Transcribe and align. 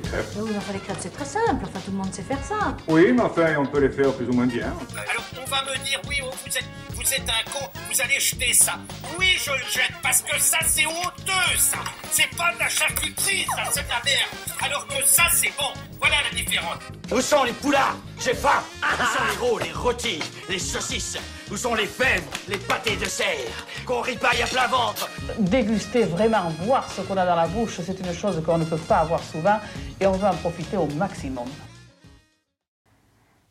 des 0.00 0.08
crêpes. 0.08 0.26
Oui, 0.36 0.50
mais 0.52 0.58
enfin, 0.58 0.72
les 0.72 0.80
crêpes, 0.80 0.98
c'est 1.00 1.12
très 1.12 1.24
simple. 1.24 1.64
Enfin, 1.64 1.80
tout 1.84 1.90
le 1.90 1.96
monde 1.96 2.12
sait 2.12 2.22
faire 2.22 2.42
ça. 2.44 2.76
Oui, 2.88 3.12
mais 3.12 3.22
enfin, 3.22 3.56
on 3.58 3.66
peut 3.66 3.80
les 3.80 3.90
faire 3.90 4.12
plus 4.12 4.28
ou 4.28 4.32
moins 4.32 4.46
bien. 4.46 4.66
Alors 4.66 5.24
on 5.40 5.50
va 5.50 5.62
me 5.64 5.84
dire, 5.84 6.00
oui, 6.08 6.16
oh, 6.22 6.30
vous 6.44 6.56
êtes, 6.56 6.64
vous 6.94 7.14
êtes 7.14 7.28
un 7.28 7.50
con, 7.50 7.64
vous 7.90 8.00
allez 8.00 8.20
jeter 8.20 8.52
ça. 8.52 8.74
Oui, 9.18 9.26
je 9.42 9.50
le 9.50 9.70
jette 9.72 9.94
parce 10.02 10.22
que 10.22 10.38
ça, 10.38 10.58
c'est 10.66 10.86
honteux, 10.86 11.58
ça. 11.58 11.78
C'est 12.10 12.28
pas 12.36 12.52
de 12.54 12.58
la 12.58 12.68
charcuterie, 12.68 13.46
ça, 13.56 13.62
c'est 13.72 13.82
de 13.82 13.88
la 13.88 14.02
merde. 14.04 14.30
Alors 14.62 14.86
que 14.86 15.06
ça, 15.06 15.24
c'est 15.32 15.52
bon. 15.56 15.72
Voilà 16.00 16.16
la 16.30 16.36
différence. 16.36 16.78
Où 17.12 17.20
sont 17.20 17.44
les 17.44 17.52
poulards? 17.52 17.96
J'ai 18.18 18.34
faim 18.34 18.62
Où 18.82 19.04
sont 19.04 19.24
les 19.24 19.46
rôles, 19.46 19.62
les 19.62 19.72
rôtis, 19.72 20.20
les 20.48 20.58
saucisses? 20.58 21.18
Où 21.50 21.56
sont 21.56 21.74
les 21.74 21.86
fèves, 21.86 22.24
les 22.48 22.58
pâtés 22.58 22.96
de 22.96 23.04
serre? 23.04 23.66
Qu'on 23.86 24.00
ripaille 24.00 24.42
à 24.42 24.46
plein 24.46 24.66
ventre 24.66 25.08
Déguster 25.38 26.02
vraiment, 26.02 26.48
voir 26.64 26.90
ce 26.90 27.02
qu'on 27.02 27.16
a 27.16 27.24
dans 27.24 27.36
la 27.36 27.46
bouche, 27.46 27.80
c'est 27.80 27.98
une 27.98 28.12
chose 28.12 28.42
qu'on 28.44 28.58
ne 28.58 28.64
peut 28.64 28.76
pas 28.76 28.98
avoir 28.98 29.22
souvent 29.22 29.58
et 30.00 30.06
on 30.06 30.12
veut 30.12 30.28
en 30.28 30.34
profiter 30.34 30.76
au 30.76 30.86
maximum. 30.96 31.46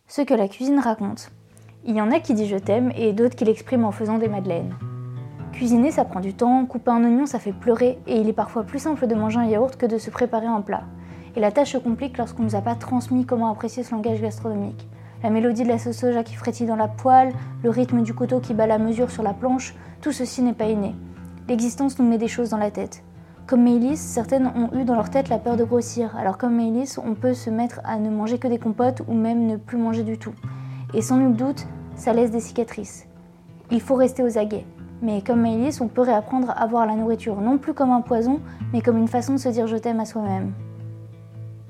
Ce 0.07 0.21
que 0.21 0.33
la 0.33 0.47
cuisine 0.47 0.79
raconte. 0.79 1.31
Il 1.85 1.95
y 1.95 2.01
en 2.01 2.11
a 2.11 2.19
qui 2.19 2.33
disent 2.33 2.49
je 2.49 2.57
t'aime 2.57 2.91
et 2.95 3.13
d'autres 3.13 3.35
qui 3.35 3.45
l'expriment 3.45 3.85
en 3.85 3.91
faisant 3.91 4.17
des 4.17 4.27
madeleines. 4.27 4.75
Cuisiner, 5.53 5.91
ça 5.91 6.03
prend 6.03 6.19
du 6.19 6.33
temps, 6.33 6.65
couper 6.65 6.91
un 6.91 7.03
oignon, 7.03 7.25
ça 7.25 7.39
fait 7.39 7.53
pleurer, 7.53 7.97
et 8.07 8.17
il 8.17 8.27
est 8.27 8.33
parfois 8.33 8.63
plus 8.63 8.79
simple 8.79 9.07
de 9.07 9.15
manger 9.15 9.39
un 9.39 9.45
yaourt 9.45 9.77
que 9.77 9.85
de 9.85 9.97
se 9.97 10.09
préparer 10.09 10.47
un 10.47 10.59
plat. 10.59 10.83
Et 11.35 11.41
la 11.41 11.51
tâche 11.51 11.73
se 11.73 11.77
complique 11.77 12.17
lorsqu'on 12.17 12.43
ne 12.43 12.47
nous 12.47 12.55
a 12.55 12.61
pas 12.61 12.75
transmis 12.75 13.25
comment 13.25 13.51
apprécier 13.51 13.83
ce 13.83 13.91
langage 13.91 14.21
gastronomique. 14.21 14.87
La 15.21 15.29
mélodie 15.29 15.63
de 15.63 15.67
la 15.67 15.79
sauce 15.79 15.97
soja 15.97 16.23
qui 16.23 16.35
frétille 16.35 16.67
dans 16.67 16.75
la 16.75 16.87
poêle, 16.87 17.33
le 17.63 17.69
rythme 17.69 18.03
du 18.03 18.13
couteau 18.13 18.39
qui 18.39 18.53
bat 18.53 18.67
la 18.67 18.77
mesure 18.77 19.11
sur 19.11 19.23
la 19.23 19.33
planche, 19.33 19.75
tout 20.01 20.11
ceci 20.11 20.41
n'est 20.41 20.53
pas 20.53 20.69
inné. 20.69 20.95
L'existence 21.49 21.99
nous 21.99 22.07
met 22.07 22.17
des 22.17 22.27
choses 22.27 22.49
dans 22.49 22.57
la 22.57 22.71
tête. 22.71 23.03
Comme 23.47 23.63
Maëlys, 23.63 23.99
certaines 23.99 24.47
ont 24.47 24.75
eu 24.75 24.85
dans 24.85 24.95
leur 24.95 25.09
tête 25.09 25.29
la 25.29 25.37
peur 25.37 25.57
de 25.57 25.63
grossir, 25.63 26.15
alors 26.17 26.37
comme 26.37 26.55
Maëlys, 26.55 26.97
on 26.97 27.15
peut 27.15 27.33
se 27.33 27.49
mettre 27.49 27.81
à 27.83 27.97
ne 27.97 28.09
manger 28.09 28.39
que 28.39 28.47
des 28.47 28.57
compotes 28.57 29.01
ou 29.07 29.13
même 29.13 29.45
ne 29.45 29.57
plus 29.57 29.77
manger 29.77 30.03
du 30.03 30.17
tout. 30.17 30.33
Et 30.93 31.01
sans 31.01 31.17
nul 31.17 31.35
doute, 31.35 31.67
ça 31.95 32.13
laisse 32.13 32.31
des 32.31 32.39
cicatrices. 32.39 33.07
Il 33.71 33.81
faut 33.81 33.95
rester 33.95 34.23
aux 34.23 34.37
aguets. 34.37 34.65
Mais 35.01 35.21
comme 35.21 35.41
Maëlys, 35.41 35.81
on 35.81 35.87
peut 35.87 36.01
réapprendre 36.01 36.53
à 36.55 36.65
voir 36.65 36.85
la 36.85 36.95
nourriture 36.95 37.41
non 37.41 37.57
plus 37.57 37.73
comme 37.73 37.91
un 37.91 38.01
poison, 38.01 38.39
mais 38.73 38.81
comme 38.81 38.97
une 38.97 39.07
façon 39.07 39.33
de 39.33 39.39
se 39.39 39.49
dire 39.49 39.67
je 39.67 39.77
t'aime 39.77 39.99
à 39.99 40.05
soi-même. 40.05 40.53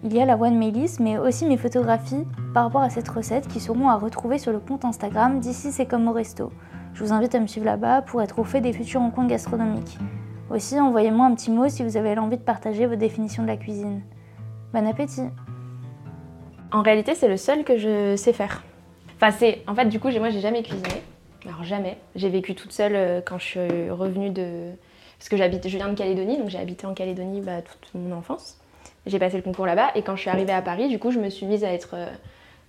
Il 0.06 0.14
y 0.14 0.22
a 0.22 0.25
la 0.25 0.38
de 0.38 0.56
Mélis, 0.56 0.98
mais 1.00 1.17
aussi 1.17 1.48
mes 1.48 1.58
photographies 1.58 2.28
par 2.53 2.66
rapport 2.66 2.84
à 2.84 2.92
cette 2.92 3.09
recette 3.09 3.48
qui 3.48 3.59
seront 3.59 3.89
à 3.89 3.95
retrouver 3.95 4.38
sur 4.38 4.52
le 4.52 4.59
compte 4.59 4.86
Instagram 4.86 5.39
d'ici 5.39 5.72
c'est 5.72 5.88
comme 5.88 6.08
au 6.08 6.12
resto. 6.12 6.52
Je 6.94 7.03
vous 7.03 7.12
invite 7.12 7.34
à 7.34 7.39
me 7.39 7.47
suivre 7.47 7.66
là-bas 7.66 8.03
pour 8.03 8.22
être 8.22 8.38
au 8.38 8.44
fait 8.44 8.62
des 8.62 8.72
futurs 8.72 9.02
rencontres 9.02 9.30
gastronomiques. 9.30 9.97
Aussi, 10.52 10.80
envoyez-moi 10.80 11.25
un 11.25 11.34
petit 11.34 11.50
mot 11.50 11.67
si 11.70 11.84
vous 11.84 11.97
avez 11.97 12.14
l'envie 12.14 12.38
de 12.38 12.44
partager 12.44 12.86
votre 12.86 13.00
définition 13.00 13.42
de 13.42 13.47
la 13.47 13.58
cuisine. 13.58 14.03
Bon 14.75 14.86
appétit 14.88 15.23
En 16.72 16.84
réalité, 16.84 17.16
c'est 17.16 17.28
le 17.28 17.38
seul 17.38 17.64
que 17.64 17.75
je 17.75 18.16
sais 18.16 18.31
faire. 18.31 18.64
Enfin. 19.19 19.56
En 19.66 19.73
fait, 19.73 19.86
du 19.86 20.00
coup, 20.00 20.12
moi, 20.12 20.30
j'ai 20.30 20.40
jamais 20.40 20.62
cuisiné. 20.62 21.02
Alors, 21.47 21.64
jamais. 21.64 21.97
J'ai 22.14 22.30
vécu 22.30 22.53
toute 22.53 22.73
seule 22.73 22.95
euh, 22.95 23.22
quand 23.25 23.40
je 23.40 23.44
suis 23.44 23.90
revenue 23.90 24.30
de. 24.30 24.69
Parce 25.17 25.30
que 25.30 25.38
je 25.38 25.78
viens 25.78 25.90
de 25.90 25.95
Calédonie, 25.95 26.38
donc 26.38 26.50
j'ai 26.50 26.59
habité 26.59 26.86
en 26.86 26.94
Calédonie 26.94 27.42
bah, 27.42 27.64
toute 27.64 27.95
mon 27.95 28.16
enfance. 28.16 28.59
J'ai 29.05 29.19
passé 29.19 29.38
le 29.38 29.44
concours 29.44 29.66
là-bas 29.66 29.91
et 29.95 30.02
quand 30.02 30.16
je 30.16 30.22
suis 30.22 30.30
arrivée 30.30 30.53
à 30.53 30.61
Paris, 30.61 30.88
du 30.88 31.00
coup, 31.00 31.11
je 31.11 31.19
me 31.19 31.30
suis 31.30 31.45
mise 31.45 31.64
à 31.64 31.72
être 31.72 31.91
euh, 31.94 32.08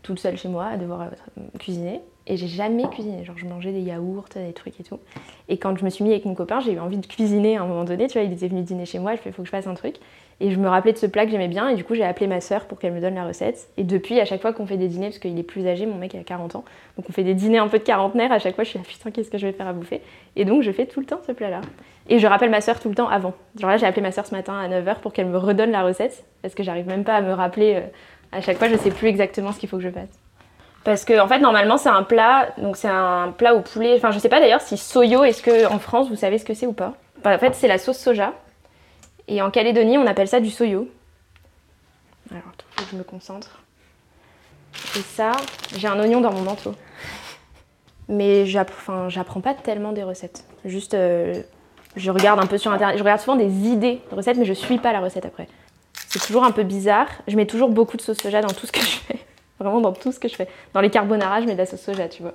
toute 0.03 0.19
seule 0.19 0.37
chez 0.37 0.49
moi, 0.49 0.67
à 0.67 0.77
devoir 0.77 1.03
euh, 1.03 1.41
cuisiner. 1.59 2.01
Et 2.29 2.37
j'ai 2.37 2.49
jamais 2.49 2.89
cuisiné. 2.89 3.25
Genre, 3.25 3.39
je 3.39 3.47
mangeais 3.47 3.73
des 3.73 3.83
yaourts, 3.83 4.27
des 4.35 4.53
trucs 4.53 4.79
et 4.81 4.83
tout. 4.83 4.99
Et 5.49 5.59
quand 5.59 5.77
je 5.79 5.85
me 5.85 5.91
suis 5.91 6.03
mise 6.03 6.13
avec 6.13 6.25
mon 6.25 6.35
copain, 6.35 6.61
j'ai 6.61 6.73
eu 6.73 6.81
envie 6.81 6.97
de 6.97 7.07
cuisiner 7.07 7.57
à 7.57 7.63
un 7.63 7.67
moment 7.67 7.85
donné. 7.85 8.09
Tu 8.09 8.15
vois, 8.19 8.23
il 8.23 8.33
était 8.33 8.49
venu 8.49 8.63
dîner 8.63 8.85
chez 8.85 8.99
moi, 8.99 9.15
je 9.15 9.21
fais, 9.21 9.31
faut 9.31 9.43
que 9.43 9.47
je 9.47 9.53
fasse 9.53 9.67
un 9.67 9.75
truc. 9.75 9.97
Et 10.41 10.51
je 10.51 10.59
me 10.59 10.69
rappelais 10.69 10.93
de 10.93 10.99
ce 10.99 11.07
plat 11.07 11.25
que 11.25 11.31
j'aimais 11.31 11.49
bien. 11.49 11.69
Et 11.69 11.75
du 11.77 11.85
coup, 11.85 11.95
j'ai 11.95 12.05
appelé 12.05 12.27
ma 12.27 12.41
sœur 12.43 12.67
pour 12.67 12.79
qu'elle 12.79 12.93
me 12.93 13.01
donne 13.01 13.15
la 13.15 13.25
recette. 13.25 13.69
Et 13.79 13.85
depuis, 13.85 14.21
à 14.21 14.25
chaque 14.27 14.43
fois 14.43 14.53
qu'on 14.53 14.67
fait 14.67 14.77
des 14.77 14.89
dîners, 14.89 15.07
parce 15.09 15.19
qu'il 15.19 15.39
est 15.39 15.43
plus 15.43 15.67
âgé, 15.67 15.87
mon 15.87 15.97
mec 15.97 16.15
a 16.15 16.19
40 16.19 16.57
ans, 16.57 16.65
donc 16.97 17.07
on 17.09 17.13
fait 17.13 17.25
des 17.25 17.33
dîners 17.35 17.59
un 17.59 17.69
peu 17.69 17.79
de 17.79 17.85
quarantenaire, 17.85 18.31
à 18.33 18.39
chaque 18.39 18.55
fois, 18.55 18.65
je 18.65 18.71
suis 18.71 18.79
là, 18.79 18.85
putain, 18.87 19.11
qu'est-ce 19.11 19.31
que 19.31 19.39
je 19.39 19.47
vais 19.47 19.53
faire 19.53 19.67
à 19.67 19.73
bouffer? 19.73 20.03
Et 20.37 20.45
donc, 20.45 20.63
je 20.63 20.71
fais 20.73 20.85
tout 20.87 21.01
le 21.01 21.07
temps 21.07 21.21
ce 21.27 21.33
plat-là. 21.33 21.63
Et 22.09 22.19
je 22.19 22.27
rappelle 22.27 22.51
ma 22.51 22.61
sœur 22.61 22.79
tout 22.81 22.89
le 22.91 22.95
temps 22.95 23.09
avant. 23.09 23.33
Genre 23.59 23.71
là, 23.71 23.79
j'ai 23.79 23.87
appelé 23.87 24.03
ma 24.03 24.13
sœur 24.13 24.27
ce 24.27 24.35
matin 24.35 24.59
à 24.59 24.69
9h 24.69 24.97
pour 25.01 25.13
qu'elle 25.13 25.27
me 25.27 25.39
redonne 25.39 25.71
la 25.71 25.83
recette. 25.83 26.25
Parce 26.43 26.55
que 26.55 26.63
j'arrive 26.63 26.87
même 26.87 27.05
pas 27.05 27.15
à 27.15 27.21
me 27.23 27.33
rappeler. 27.33 27.75
euh, 27.77 27.81
à 28.33 28.41
chaque 28.43 28.59
fois, 28.59 28.69
je 28.69 28.77
sais 28.77 28.91
plus 28.91 29.09
exactement 29.09 29.53
ce 29.53 29.59
qu'il 29.59 29.69
faut 29.69 29.79
que 29.79 29.83
je 29.83 29.91
fasse. 29.91 30.09
Parce 30.85 31.05
que 31.05 31.19
en 31.19 31.27
fait 31.27 31.41
normalement 31.41 31.79
c'est 31.79 31.89
un 31.89 32.05
plat, 32.05 32.51
donc 32.59 32.77
c'est 32.77 32.87
un 32.87 33.35
plat 33.37 33.57
au 33.57 33.61
poulet. 33.61 33.95
Enfin 33.97 34.13
je 34.13 34.21
sais 34.21 34.29
pas 34.29 34.39
d'ailleurs 34.39 34.61
si 34.61 34.77
soyo, 34.77 35.25
est-ce 35.25 35.43
que 35.43 35.67
en 35.67 35.81
France 35.81 36.09
vous 36.09 36.15
savez 36.15 36.39
ce 36.39 36.45
que 36.45 36.55
c'est 36.55 36.67
ou 36.67 36.73
pas? 36.73 36.93
Enfin, 37.19 37.35
En 37.35 37.39
fait 37.39 37.57
c'est 37.57 37.67
la 37.67 37.79
sauce 37.79 37.99
soja. 37.99 38.35
Et 39.29 39.43
en 39.43 39.51
Calédonie 39.51 39.99
on 39.99 40.07
appelle 40.07 40.29
ça 40.29 40.41
du 40.41 40.51
soyo. 40.51 40.89
Alors 42.31 42.43
faut 42.77 42.85
que 42.85 42.91
je 42.91 42.97
me 42.97 43.05
concentre. 43.05 43.61
Et 44.97 45.03
ça, 45.03 45.33
j'ai 45.77 45.89
un 45.89 45.99
oignon 45.99 46.21
dans 46.21 46.33
mon 46.33 46.43
manteau. 46.43 46.75
Mais 48.09 48.47
j'apprends 48.47 49.41
pas 49.41 49.55
tellement 49.55 49.93
des 49.93 50.03
recettes. 50.03 50.45
Juste 50.65 50.95
euh, 50.95 51.43
je 51.97 52.11
regarde 52.11 52.39
un 52.39 52.47
peu 52.47 52.59
sur 52.59 52.71
internet, 52.71 52.99
je 52.99 53.03
regarde 53.03 53.21
souvent 53.21 53.37
des 53.37 53.51
idées 53.51 54.01
de 54.11 54.15
recettes 54.15 54.37
mais 54.37 54.45
je 54.45 54.53
suis 54.53 54.79
pas 54.79 54.93
la 54.93 55.01
recette 55.01 55.25
après. 55.25 55.49
C'est 56.09 56.21
toujours 56.21 56.45
un 56.45 56.53
peu 56.53 56.63
bizarre. 56.63 57.09
Je 57.27 57.37
mets 57.37 57.47
toujours 57.47 57.69
beaucoup 57.69 57.97
de 57.97 58.03
sauce 58.03 58.19
soja 58.19 58.43
dans 58.43 58.53
tout 58.53 58.67
ce 58.67 58.73
que 58.73 58.81
je 58.81 58.87
fais. 58.87 59.19
Vraiment 59.59 59.81
dans 59.81 59.93
tout 59.93 60.13
ce 60.13 60.21
que 60.21 60.29
je 60.29 60.35
fais. 60.35 60.49
Dans 60.75 60.81
les 60.81 60.91
carbonara, 60.91 61.41
je 61.41 61.47
mets 61.47 61.55
de 61.55 61.59
la 61.59 61.67
sauce 61.67 61.81
soja, 61.81 62.09
tu 62.09 62.23
vois. 62.23 62.35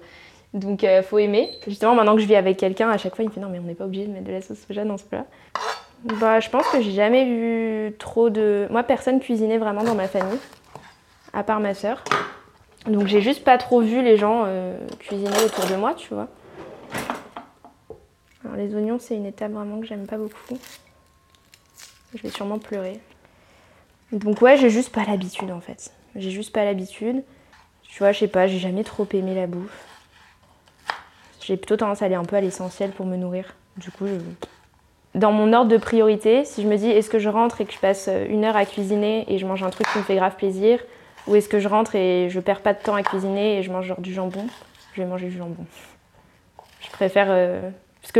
Donc 0.53 0.83
euh, 0.83 1.01
faut 1.01 1.19
aimer. 1.19 1.51
Justement, 1.67 1.95
maintenant 1.95 2.15
que 2.15 2.21
je 2.21 2.27
vis 2.27 2.35
avec 2.35 2.57
quelqu'un, 2.57 2.89
à 2.89 2.97
chaque 2.97 3.15
fois 3.15 3.23
il 3.23 3.29
me 3.29 3.33
fait 3.33 3.39
non 3.39 3.49
mais 3.49 3.59
on 3.59 3.63
n'est 3.63 3.75
pas 3.75 3.85
obligé 3.85 4.05
de 4.05 4.11
mettre 4.11 4.25
de 4.25 4.31
la 4.31 4.41
sauce 4.41 4.59
soja 4.67 4.83
dans 4.83 4.97
ce 4.97 5.05
plat. 5.05 5.25
Bah 6.03 6.39
je 6.39 6.49
pense 6.49 6.67
que 6.67 6.81
j'ai 6.81 6.91
jamais 6.91 7.25
vu 7.25 7.95
trop 7.97 8.29
de. 8.29 8.67
Moi 8.71 8.83
personne 8.83 9.19
cuisinait 9.19 9.59
vraiment 9.59 9.83
dans 9.83 9.95
ma 9.95 10.07
famille, 10.07 10.39
à 11.33 11.43
part 11.43 11.59
ma 11.59 11.73
sœur. 11.73 12.03
Donc 12.87 13.05
j'ai 13.05 13.21
juste 13.21 13.43
pas 13.43 13.59
trop 13.59 13.81
vu 13.81 14.01
les 14.01 14.17
gens 14.17 14.43
euh, 14.45 14.79
cuisiner 14.99 15.43
autour 15.45 15.65
de 15.67 15.75
moi, 15.75 15.93
tu 15.93 16.13
vois. 16.13 16.27
Alors 18.43 18.57
les 18.57 18.73
oignons 18.73 18.97
c'est 18.97 19.15
une 19.15 19.27
étape 19.27 19.51
vraiment 19.51 19.79
que 19.79 19.85
j'aime 19.85 20.07
pas 20.07 20.17
beaucoup. 20.17 20.57
Je 22.15 22.21
vais 22.23 22.29
sûrement 22.29 22.57
pleurer. 22.57 22.99
Donc 24.11 24.41
ouais, 24.41 24.57
j'ai 24.57 24.69
juste 24.69 24.91
pas 24.91 25.05
l'habitude 25.05 25.51
en 25.51 25.61
fait. 25.61 25.91
J'ai 26.15 26.31
juste 26.31 26.51
pas 26.51 26.65
l'habitude. 26.65 27.23
Tu 27.83 27.99
vois, 27.99 28.11
je 28.11 28.19
sais 28.19 28.27
pas, 28.27 28.47
j'ai 28.47 28.59
jamais 28.59 28.83
trop 28.83 29.07
aimé 29.13 29.35
la 29.35 29.47
bouffe. 29.47 29.85
J'ai 31.41 31.57
plutôt 31.57 31.77
tendance 31.77 32.01
à 32.01 32.05
aller 32.05 32.15
un 32.15 32.23
peu 32.23 32.35
à 32.35 32.41
l'essentiel 32.41 32.91
pour 32.91 33.05
me 33.05 33.17
nourrir. 33.17 33.53
Du 33.77 33.91
coup, 33.91 34.07
je... 34.07 34.13
dans 35.15 35.31
mon 35.31 35.51
ordre 35.53 35.69
de 35.69 35.77
priorité, 35.77 36.45
si 36.45 36.61
je 36.61 36.67
me 36.67 36.77
dis 36.77 36.89
est-ce 36.89 37.09
que 37.09 37.19
je 37.19 37.29
rentre 37.29 37.61
et 37.61 37.65
que 37.65 37.73
je 37.73 37.79
passe 37.79 38.09
une 38.29 38.45
heure 38.45 38.55
à 38.55 38.65
cuisiner 38.65 39.25
et 39.27 39.37
je 39.37 39.45
mange 39.45 39.63
un 39.63 39.69
truc 39.69 39.87
qui 39.91 39.97
me 39.97 40.03
fait 40.03 40.15
grave 40.15 40.35
plaisir, 40.35 40.79
ou 41.27 41.35
est-ce 41.35 41.49
que 41.49 41.59
je 41.59 41.67
rentre 41.67 41.95
et 41.95 42.29
je 42.29 42.39
perds 42.39 42.61
pas 42.61 42.73
de 42.73 42.79
temps 42.79 42.95
à 42.95 43.03
cuisiner 43.03 43.57
et 43.57 43.63
je 43.63 43.71
mange 43.71 43.85
genre 43.85 44.01
du 44.01 44.13
jambon, 44.13 44.45
je 44.93 45.01
vais 45.01 45.07
manger 45.07 45.27
du 45.27 45.37
jambon. 45.37 45.65
Je 46.79 46.89
préfère... 46.89 47.27
euh, 47.29 47.69
Parce 48.01 48.11
que 48.11 48.19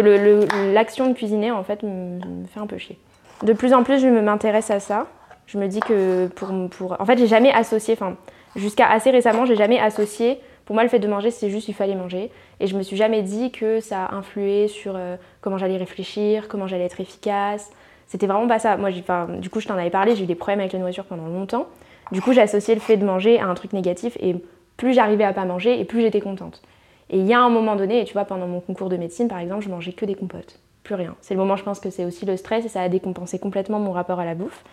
l'action 0.73 1.07
de 1.07 1.13
cuisiner, 1.13 1.51
en 1.51 1.63
fait, 1.63 1.83
me, 1.83 2.19
fait 2.53 2.59
un 2.59 2.67
peu 2.67 2.77
chier. 2.77 2.97
De 3.43 3.53
plus 3.53 3.73
en 3.73 3.83
plus, 3.83 3.99
je 3.99 4.07
m'intéresse 4.07 4.69
à 4.69 4.79
ça. 4.79 5.07
Je 5.47 5.57
me 5.57 5.67
dis 5.67 5.79
que 5.79 6.27
pour... 6.27 6.49
pour... 6.69 6.99
En 6.99 7.05
fait, 7.05 7.17
j'ai 7.17 7.27
jamais 7.27 7.51
associé... 7.51 7.93
Enfin, 7.93 8.15
jusqu'à 8.55 8.87
assez 8.89 9.11
récemment, 9.11 9.45
j'ai 9.45 9.55
jamais 9.55 9.79
associé... 9.79 10.39
Pour 10.71 10.75
moi, 10.75 10.83
le 10.83 10.89
fait 10.89 10.99
de 10.99 11.07
manger, 11.09 11.31
c'est 11.31 11.49
juste 11.49 11.67
il 11.67 11.73
fallait 11.73 11.95
manger. 11.95 12.31
Et 12.61 12.67
je 12.67 12.77
me 12.77 12.81
suis 12.81 12.95
jamais 12.95 13.23
dit 13.23 13.51
que 13.51 13.81
ça 13.81 14.05
a 14.05 14.15
influé 14.15 14.69
sur 14.69 14.93
euh, 14.95 15.17
comment 15.41 15.57
j'allais 15.57 15.75
réfléchir, 15.75 16.47
comment 16.47 16.65
j'allais 16.65 16.85
être 16.85 17.01
efficace. 17.01 17.69
C'était 18.07 18.25
vraiment 18.25 18.47
pas 18.47 18.57
ça. 18.57 18.77
Moi, 18.77 18.89
du 18.89 19.49
coup, 19.49 19.59
je 19.59 19.67
t'en 19.67 19.73
avais 19.73 19.89
parlé, 19.89 20.15
j'ai 20.15 20.23
eu 20.23 20.27
des 20.27 20.35
problèmes 20.35 20.61
avec 20.61 20.71
la 20.71 20.79
nourriture 20.79 21.03
pendant 21.03 21.27
longtemps. 21.27 21.67
Du 22.13 22.21
coup, 22.21 22.31
j'ai 22.31 22.39
associé 22.39 22.73
le 22.73 22.79
fait 22.79 22.95
de 22.95 23.03
manger 23.03 23.37
à 23.37 23.47
un 23.47 23.53
truc 23.53 23.73
négatif. 23.73 24.15
Et 24.21 24.33
plus 24.77 24.93
j'arrivais 24.93 25.25
à 25.25 25.33
pas 25.33 25.43
manger, 25.43 25.77
et 25.77 25.83
plus 25.83 26.03
j'étais 26.03 26.21
contente. 26.21 26.61
Et 27.09 27.17
il 27.17 27.27
y 27.27 27.33
a 27.33 27.41
un 27.41 27.49
moment 27.49 27.75
donné, 27.75 27.99
et 27.99 28.05
tu 28.05 28.13
vois, 28.13 28.23
pendant 28.23 28.47
mon 28.47 28.61
concours 28.61 28.87
de 28.87 28.95
médecine, 28.95 29.27
par 29.27 29.39
exemple, 29.39 29.65
je 29.65 29.69
mangeais 29.69 29.91
que 29.91 30.05
des 30.05 30.15
compotes. 30.15 30.57
Plus 30.83 30.95
rien. 30.95 31.17
C'est 31.19 31.33
le 31.33 31.41
moment, 31.41 31.57
je 31.57 31.63
pense 31.63 31.81
que 31.81 31.89
c'est 31.89 32.05
aussi 32.05 32.25
le 32.25 32.37
stress 32.37 32.63
et 32.63 32.69
ça 32.69 32.81
a 32.81 32.87
décompensé 32.87 33.39
complètement 33.39 33.79
mon 33.79 33.91
rapport 33.91 34.21
à 34.21 34.25
la 34.25 34.35
bouffe. 34.35 34.63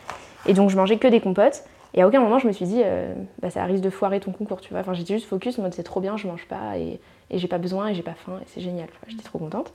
Et 0.47 0.55
donc, 0.55 0.71
je 0.71 0.77
mangeais 0.77 0.99
que 0.99 1.09
des 1.09 1.21
compotes. 1.21 1.65
Et 1.95 2.03
à 2.03 2.07
aucun 2.07 2.21
moment, 2.21 2.39
je 2.39 2.47
me 2.47 2.53
suis 2.53 2.67
dit, 2.67 2.83
euh, 2.85 3.15
bah, 3.41 3.51
ça 3.51 3.65
risque 3.65 3.83
de 3.83 3.91
foirer 3.91 4.21
ton 4.21 4.33
concours, 4.33 4.61
tu 4.61 4.71
vois. 4.71 4.81
Enfin, 4.81 4.93
j'étais 4.93 5.15
juste 5.15 5.27
focus, 5.27 5.59
mode 5.59 5.75
c'est 5.75 5.83
trop 5.83 6.01
bien, 6.01 6.17
je 6.17 6.27
mange 6.27 6.47
pas 6.47 6.77
et, 6.77 7.01
et 7.31 7.39
j'ai 7.39 7.49
pas 7.49 7.59
besoin 7.59 7.89
et 7.89 7.95
j'ai 7.95 8.03
pas 8.03 8.15
faim 8.15 8.39
et 8.43 8.45
c'est 8.47 8.61
génial, 8.61 8.87
tu 8.89 8.99
vois. 8.99 9.09
J'étais 9.09 9.25
trop 9.25 9.39
contente. 9.39 9.73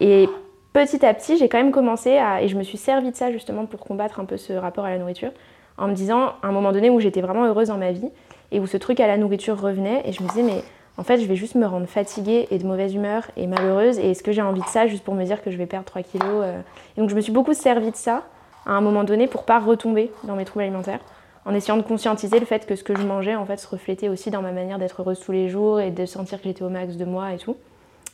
Et 0.00 0.28
petit 0.72 1.04
à 1.04 1.14
petit, 1.14 1.36
j'ai 1.36 1.48
quand 1.48 1.58
même 1.58 1.72
commencé 1.72 2.16
à. 2.16 2.42
Et 2.42 2.48
je 2.48 2.56
me 2.56 2.62
suis 2.62 2.78
servi 2.78 3.10
de 3.10 3.16
ça 3.16 3.30
justement 3.30 3.66
pour 3.66 3.80
combattre 3.80 4.20
un 4.20 4.24
peu 4.24 4.36
ce 4.36 4.52
rapport 4.52 4.84
à 4.84 4.90
la 4.90 4.98
nourriture, 4.98 5.32
en 5.78 5.88
me 5.88 5.94
disant, 5.94 6.32
à 6.42 6.48
un 6.48 6.52
moment 6.52 6.72
donné 6.72 6.90
où 6.90 7.00
j'étais 7.00 7.20
vraiment 7.20 7.44
heureuse 7.44 7.68
dans 7.68 7.78
ma 7.78 7.92
vie 7.92 8.08
et 8.52 8.60
où 8.60 8.66
ce 8.66 8.76
truc 8.76 9.00
à 9.00 9.06
la 9.06 9.16
nourriture 9.16 9.60
revenait, 9.60 10.02
et 10.04 10.12
je 10.12 10.22
me 10.22 10.28
disais, 10.28 10.42
mais 10.42 10.62
en 10.96 11.02
fait, 11.02 11.18
je 11.18 11.26
vais 11.26 11.34
juste 11.34 11.56
me 11.56 11.66
rendre 11.66 11.86
fatiguée 11.86 12.46
et 12.50 12.58
de 12.58 12.66
mauvaise 12.66 12.94
humeur 12.94 13.24
et 13.36 13.46
malheureuse, 13.46 13.98
et 13.98 14.12
est-ce 14.12 14.22
que 14.22 14.30
j'ai 14.30 14.42
envie 14.42 14.60
de 14.60 14.66
ça 14.66 14.86
juste 14.86 15.02
pour 15.02 15.14
me 15.14 15.24
dire 15.24 15.42
que 15.42 15.50
je 15.50 15.56
vais 15.56 15.66
perdre 15.66 15.86
3 15.86 16.02
kilos 16.02 16.42
euh. 16.44 16.60
Et 16.96 17.00
donc, 17.00 17.10
je 17.10 17.16
me 17.16 17.20
suis 17.20 17.32
beaucoup 17.32 17.54
servi 17.54 17.90
de 17.90 17.96
ça 17.96 18.22
à 18.64 18.72
un 18.72 18.80
moment 18.80 19.02
donné 19.02 19.26
pour 19.26 19.44
pas 19.44 19.58
retomber 19.58 20.12
dans 20.22 20.36
mes 20.36 20.44
troubles 20.44 20.62
alimentaires, 20.62 21.00
en 21.46 21.54
essayant 21.54 21.76
de 21.76 21.82
conscientiser 21.82 22.38
le 22.40 22.46
fait 22.46 22.66
que 22.66 22.74
ce 22.76 22.84
que 22.84 22.96
je 22.96 23.02
mangeais, 23.06 23.36
en 23.36 23.44
fait, 23.44 23.58
se 23.58 23.68
reflétait 23.68 24.08
aussi 24.08 24.30
dans 24.30 24.42
ma 24.42 24.52
manière 24.52 24.78
d'être 24.78 25.02
heureuse 25.02 25.20
tous 25.20 25.32
les 25.32 25.48
jours 25.48 25.80
et 25.80 25.90
de 25.90 26.06
sentir 26.06 26.38
que 26.38 26.44
j'étais 26.44 26.62
au 26.62 26.70
max 26.70 26.96
de 26.96 27.04
moi 27.04 27.32
et 27.32 27.38
tout. 27.38 27.56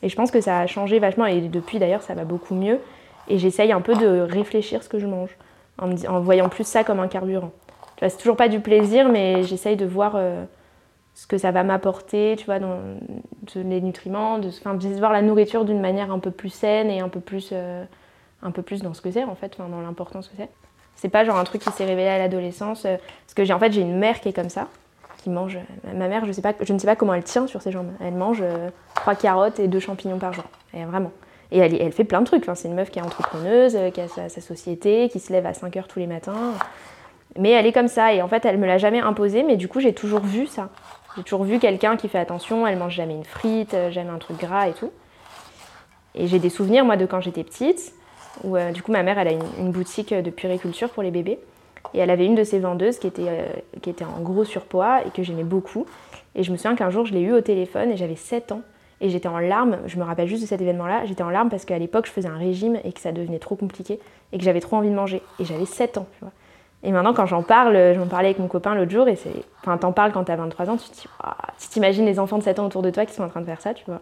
Et 0.03 0.09
je 0.09 0.17
pense 0.17 0.31
que 0.31 0.41
ça 0.41 0.59
a 0.59 0.67
changé 0.67 0.99
vachement, 0.99 1.27
et 1.27 1.41
depuis 1.43 1.79
d'ailleurs, 1.79 2.03
ça 2.03 2.15
va 2.15 2.25
beaucoup 2.25 2.55
mieux. 2.55 2.81
Et 3.29 3.38
j'essaye 3.38 3.71
un 3.71 3.81
peu 3.81 3.94
de 3.94 4.21
réfléchir 4.21 4.82
ce 4.82 4.88
que 4.88 4.99
je 4.99 5.06
mange, 5.06 5.37
en, 5.79 6.21
voyant 6.21 6.49
plus 6.49 6.65
ça 6.67 6.85
comme 6.85 7.00
un 7.00 7.09
carburant. 7.09 7.53
Tu 7.97 8.00
vois, 8.05 8.09
c'est 8.09 8.19
toujours 8.19 8.37
pas 8.37 8.49
du 8.49 8.61
plaisir, 8.61 9.09
mais 9.09 9.43
j'essaye 9.44 9.77
de 9.77 9.87
voir 9.87 10.15
euh, 10.17 10.44
ce 11.15 11.27
que 11.27 11.38
ça 11.38 11.53
va 11.53 11.62
m'apporter, 11.62 12.35
tu 12.37 12.47
vois, 12.47 12.59
dans 12.59 12.79
de- 13.55 13.61
les 13.61 13.81
nutriments, 13.81 14.38
de, 14.38 14.49
de 14.49 14.99
voir 14.99 15.12
la 15.12 15.23
nourriture 15.23 15.65
d'une 15.65 15.81
manière 15.81 16.11
un 16.11 16.19
peu 16.19 16.31
plus 16.31 16.49
saine 16.49 16.91
et 16.91 17.00
un 17.00 17.09
peu 17.09 17.21
plus, 17.21 17.50
euh, 17.53 17.85
un 18.43 18.50
peu 18.50 18.62
plus 18.62 18.82
dans 18.82 18.94
ce 18.94 19.03
que 19.03 19.11
c'est, 19.11 19.25
en 19.25 19.35
fait, 19.35 19.59
dans 19.59 19.81
l'importance 19.81 20.29
que 20.29 20.35
c'est. 20.37 20.49
C'est 20.97 21.09
pas 21.09 21.25
genre 21.25 21.39
un 21.39 21.45
truc 21.45 21.63
qui 21.63 21.71
s'est 21.71 21.85
révélé 21.85 22.09
à 22.09 22.19
l'adolescence, 22.19 22.85
euh, 22.85 22.97
parce 23.25 23.35
que 23.35 23.45
j'ai 23.45 23.53
en 23.53 23.59
fait 23.59 23.73
j'ai 23.73 23.81
une 23.81 23.99
mère 23.99 24.21
qui 24.21 24.29
est 24.29 24.33
comme 24.33 24.51
ça, 24.51 24.69
qui 25.19 25.31
mange. 25.31 25.57
euh, 25.57 25.93
Ma 25.95 26.09
mère, 26.09 26.27
je, 26.27 26.33
sais 26.33 26.43
pas, 26.43 26.53
je 26.61 26.73
ne 26.73 26.79
sais 26.79 26.87
pas 26.87 26.97
comment 26.97 27.15
elle 27.15 27.25
tient 27.25 27.47
sur 27.47 27.63
ses 27.63 27.73
jambes. 27.73 27.91
Elle 28.01 28.15
mange 28.15 28.41
euh, 28.43 28.69
trois 28.95 29.15
carottes 29.15 29.59
et 29.61 29.69
deux 29.69 29.81
champignons 29.81 30.19
par 30.19 30.33
jour. 30.33 30.45
Vraiment. 30.73 31.13
Et 31.53 31.59
elle, 31.59 31.75
elle 31.81 31.93
fait 31.93 32.05
plein 32.05 32.21
de 32.21 32.27
trucs. 32.27 32.43
Enfin, 32.43 32.55
c'est 32.55 32.69
une 32.69 32.75
meuf 32.75 32.91
qui 32.91 32.99
est 32.99 33.03
entrepreneuse, 33.03 33.77
qui 33.93 34.01
a 34.01 34.09
sa, 34.09 34.29
société, 34.29 35.09
qui 35.09 35.19
se 35.19 35.33
lève 35.33 35.47
à 35.47 35.55
5 35.55 35.77
heures 35.77 35.89
tous 35.89 35.99
les 35.99 36.07
matins. 36.07 36.53
Mais 37.37 37.51
elle 37.51 37.67
est 37.67 37.73
comme 37.73 37.89
ça. 37.89 38.13
Et 38.13 38.23
en 38.23 38.29
fait, 38.29 38.45
elle 38.45 38.59
me 38.59 38.67
l'a 38.67 38.79
jamais 38.79 39.01
imposé. 39.01 39.43
Mais 39.43 39.57
du 39.57 39.67
coup, 39.67 39.81
j'ai 39.81 39.93
toujours 39.93 40.21
vu 40.21 40.47
ça. 40.47 40.69
J'ai 41.17 41.25
toujours 41.25 41.43
vu 41.43 41.59
quelqu'un 41.59 41.97
qui 41.97 42.09
fait 42.09 42.21
attention. 42.21 42.69
Elle 42.69 42.79
mange 42.79 42.95
jamais 42.95 43.15
une 43.15 43.25
frite, 43.25 43.75
jamais 43.91 44.11
un 44.11 44.19
truc 44.19 44.39
gras 44.39 44.69
et 44.69 44.75
tout. 44.75 44.93
Et 46.15 46.27
j'ai 46.27 46.39
des 46.39 46.51
souvenirs, 46.51 46.85
moi, 46.85 46.97
de 46.97 47.07
quand 47.07 47.21
j'étais 47.21 47.45
petite, 47.45 47.93
où 48.45 48.57
euh, 48.57 48.73
du 48.73 48.83
coup, 48.83 48.93
ma 48.93 49.03
mère, 49.03 49.19
elle 49.19 49.29
a 49.29 49.33
une, 49.33 49.71
boutique 49.71 50.15
de 50.15 50.31
puériculture 50.31 50.91
pour 50.91 51.03
les 51.03 51.11
bébés. 51.11 51.39
Et 51.95 51.99
elle 51.99 52.11
avait 52.11 52.27
une 52.27 52.35
de 52.35 52.45
ses 52.45 52.59
vendeuses 52.59 52.99
qui 52.99 53.07
était, 53.07 53.27
euh, 53.27 53.47
qui 53.83 53.91
était 53.91 54.05
en 54.05 54.21
gros 54.21 54.45
surpoids 54.45 55.03
et 55.07 55.11
que 55.11 55.23
j'aimais 55.23 55.45
beaucoup. 55.45 55.87
Et 56.35 56.43
je 56.43 56.53
me 56.53 56.57
souviens 56.57 56.77
qu'un 56.77 56.91
jour, 56.91 57.07
je 57.07 57.13
l'ai 57.13 57.21
eu 57.21 57.33
au 57.33 57.41
téléphone 57.41 57.91
et 57.91 57.97
j'avais 57.97 58.17
7 58.17 58.53
ans. 58.53 58.63
Et 59.01 59.09
j'étais 59.09 59.29
en 59.29 59.39
larmes, 59.39 59.79
je 59.87 59.97
me 59.97 60.05
rappelle 60.05 60.29
juste 60.29 60.43
de 60.43 60.47
cet 60.47 60.61
événement-là, 60.61 61.07
j'étais 61.07 61.23
en 61.23 61.31
larmes 61.31 61.49
parce 61.49 61.65
qu'à 61.65 61.79
l'époque, 61.79 62.05
je 62.07 62.13
faisais 62.13 62.29
un 62.29 62.37
régime 62.37 62.79
et 62.85 62.93
que 62.93 63.01
ça 63.01 63.13
devenait 63.13 63.39
trop 63.39 63.57
compliqué 63.57 63.99
et 64.33 64.37
que 64.37 64.45
j'avais 64.45 64.61
trop 64.61 64.77
envie 64.77 64.91
de 64.91 64.95
manger. 64.95 65.23
Et 65.39 65.47
j'avais 65.47 65.65
7 65.65 65.97
ans, 65.97 66.07
tu 66.13 66.21
vois. 66.21 66.33
Et 66.83 66.93
maintenant, 66.93 67.13
quand 67.13 67.27
j'en 67.27 67.43
parle, 67.43 67.95
j'en 67.95 68.07
parlais 68.07 68.29
avec 68.29 68.39
mon 68.39 68.49
copain 68.49 68.75
l'autre 68.75 68.91
jour 68.91 69.09
et. 69.09 69.19
Enfin, 69.61 69.77
t'en 69.77 69.93
parles 69.93 70.13
quand 70.13 70.25
t'as 70.25 70.37
23 70.37 70.71
ans, 70.71 70.77
tu 70.77 70.89
te 70.89 70.95
dis, 70.95 71.09
tu 71.59 71.69
t'imagines 71.69 72.07
les 72.07 72.19
enfants 72.19 72.39
de 72.39 72.43
7 72.43 72.59
ans 72.59 72.67
autour 72.67 72.83
de 72.83 72.91
toi 72.91 73.05
qui 73.05 73.15
sont 73.15 73.23
en 73.23 73.29
train 73.29 73.41
de 73.41 73.47
faire 73.47 73.61
ça, 73.61 73.75
tu 73.75 73.85
vois. 73.87 74.01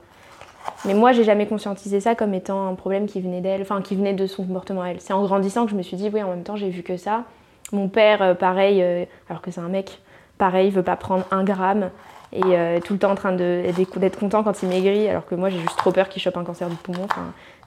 Mais 0.84 0.94
moi, 0.94 1.12
j'ai 1.12 1.24
jamais 1.24 1.46
conscientisé 1.46 2.00
ça 2.00 2.14
comme 2.14 2.34
étant 2.34 2.68
un 2.68 2.74
problème 2.74 3.06
qui 3.06 3.20
venait 3.20 3.40
d'elle, 3.40 3.62
enfin, 3.62 3.82
qui 3.82 3.96
venait 3.96 4.12
de 4.12 4.26
son 4.26 4.44
comportement 4.44 4.82
à 4.82 4.88
elle. 4.88 5.00
C'est 5.00 5.12
en 5.12 5.22
grandissant 5.24 5.64
que 5.64 5.72
je 5.72 5.76
me 5.76 5.82
suis 5.82 5.96
dit, 5.96 6.10
oui, 6.12 6.22
en 6.22 6.30
même 6.30 6.44
temps, 6.44 6.56
j'ai 6.56 6.70
vu 6.70 6.82
que 6.82 6.96
ça. 6.96 7.24
Mon 7.72 7.88
père, 7.88 8.22
euh, 8.22 8.34
pareil, 8.34 8.82
euh, 8.82 9.04
alors 9.28 9.42
que 9.42 9.50
c'est 9.50 9.60
un 9.60 9.68
mec, 9.68 10.00
pareil, 10.38 10.68
il 10.68 10.72
veut 10.72 10.82
pas 10.82 10.96
prendre 10.96 11.24
un 11.30 11.44
gramme 11.44 11.90
et 12.32 12.42
euh, 12.44 12.80
tout 12.80 12.92
le 12.92 12.98
temps 12.98 13.10
en 13.10 13.14
train 13.14 13.32
d'être 13.32 14.18
content 14.18 14.42
quand 14.42 14.62
il 14.62 14.68
maigrit, 14.68 15.08
alors 15.08 15.26
que 15.26 15.34
moi 15.34 15.48
j'ai 15.48 15.58
juste 15.58 15.76
trop 15.76 15.92
peur 15.92 16.10
qu'il 16.10 16.20
chope 16.20 16.36
un 16.36 16.44
cancer 16.44 16.68
du 16.68 16.76
poumon. 16.76 17.06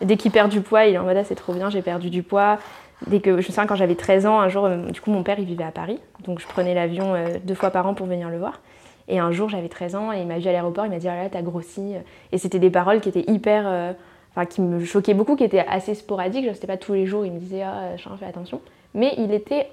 Dès 0.02 0.18
qu'il 0.18 0.32
perd 0.32 0.52
du 0.52 0.62
poids, 0.62 0.86
il 0.86 0.94
est 0.94 0.98
en 1.00 1.04
mode 1.04 1.18
ah, 1.18 1.24
c'est 1.24 1.36
trop 1.36 1.54
bien, 1.54 1.72
j'ai 1.72 1.82
perdu 1.82 2.12
du 2.12 2.22
poids. 2.22 2.60
Dès 3.08 3.20
que 3.20 3.32
je 3.32 3.36
me 3.38 3.42
souviens 3.42 3.66
quand 3.66 3.76
j'avais 3.76 3.96
13 3.96 4.28
ans, 4.28 4.40
un 4.40 4.50
jour, 4.50 4.70
du 4.70 5.02
coup 5.02 5.10
mon 5.10 5.24
père 5.24 5.40
il 5.40 5.46
vivait 5.46 5.64
à 5.64 5.72
Paris, 5.72 6.00
donc 6.26 6.40
je 6.40 6.46
prenais 6.46 6.76
l'avion 6.76 7.16
deux 7.44 7.56
fois 7.56 7.72
par 7.72 7.88
an 7.88 7.96
pour 7.96 8.06
venir 8.06 8.30
le 8.30 8.38
voir. 8.38 8.60
Et 9.12 9.20
un 9.20 9.32
jour 9.32 9.50
j'avais 9.50 9.70
13 9.70 9.96
ans 9.96 10.12
et 10.12 10.22
il 10.22 10.28
m'a 10.28 10.40
vu 10.40 10.48
à 10.48 10.52
l'aéroport, 10.52 10.86
il 10.86 10.90
m'a 10.90 10.98
dit 10.98 11.08
ah 11.08 11.16
là 11.16 11.30
t'as 11.30 11.44
grossi. 11.44 11.94
Et 12.32 12.38
c'était 12.38 12.60
des 12.60 12.72
paroles 12.72 13.02
qui 13.02 13.10
étaient 13.10 13.30
hyper, 13.32 13.66
euh, 13.68 13.94
enfin 14.32 14.46
qui 14.46 14.62
me 14.62 14.84
choquaient 14.84 15.14
beaucoup, 15.14 15.36
qui 15.36 15.44
étaient 15.44 15.66
assez 15.68 15.94
sporadiques. 15.94 16.46
Genre 16.46 16.56
c'était 16.56 16.68
pas 16.68 16.78
tous 16.78 16.94
les 16.94 17.06
jours, 17.06 17.26
il 17.26 17.32
me 17.32 17.40
disait 17.40 17.62
ah 17.62 17.98
Charles, 17.98 18.18
fais 18.18 18.26
attention. 18.26 18.62
Mais 18.94 19.14
il 19.18 19.32
était 19.32 19.68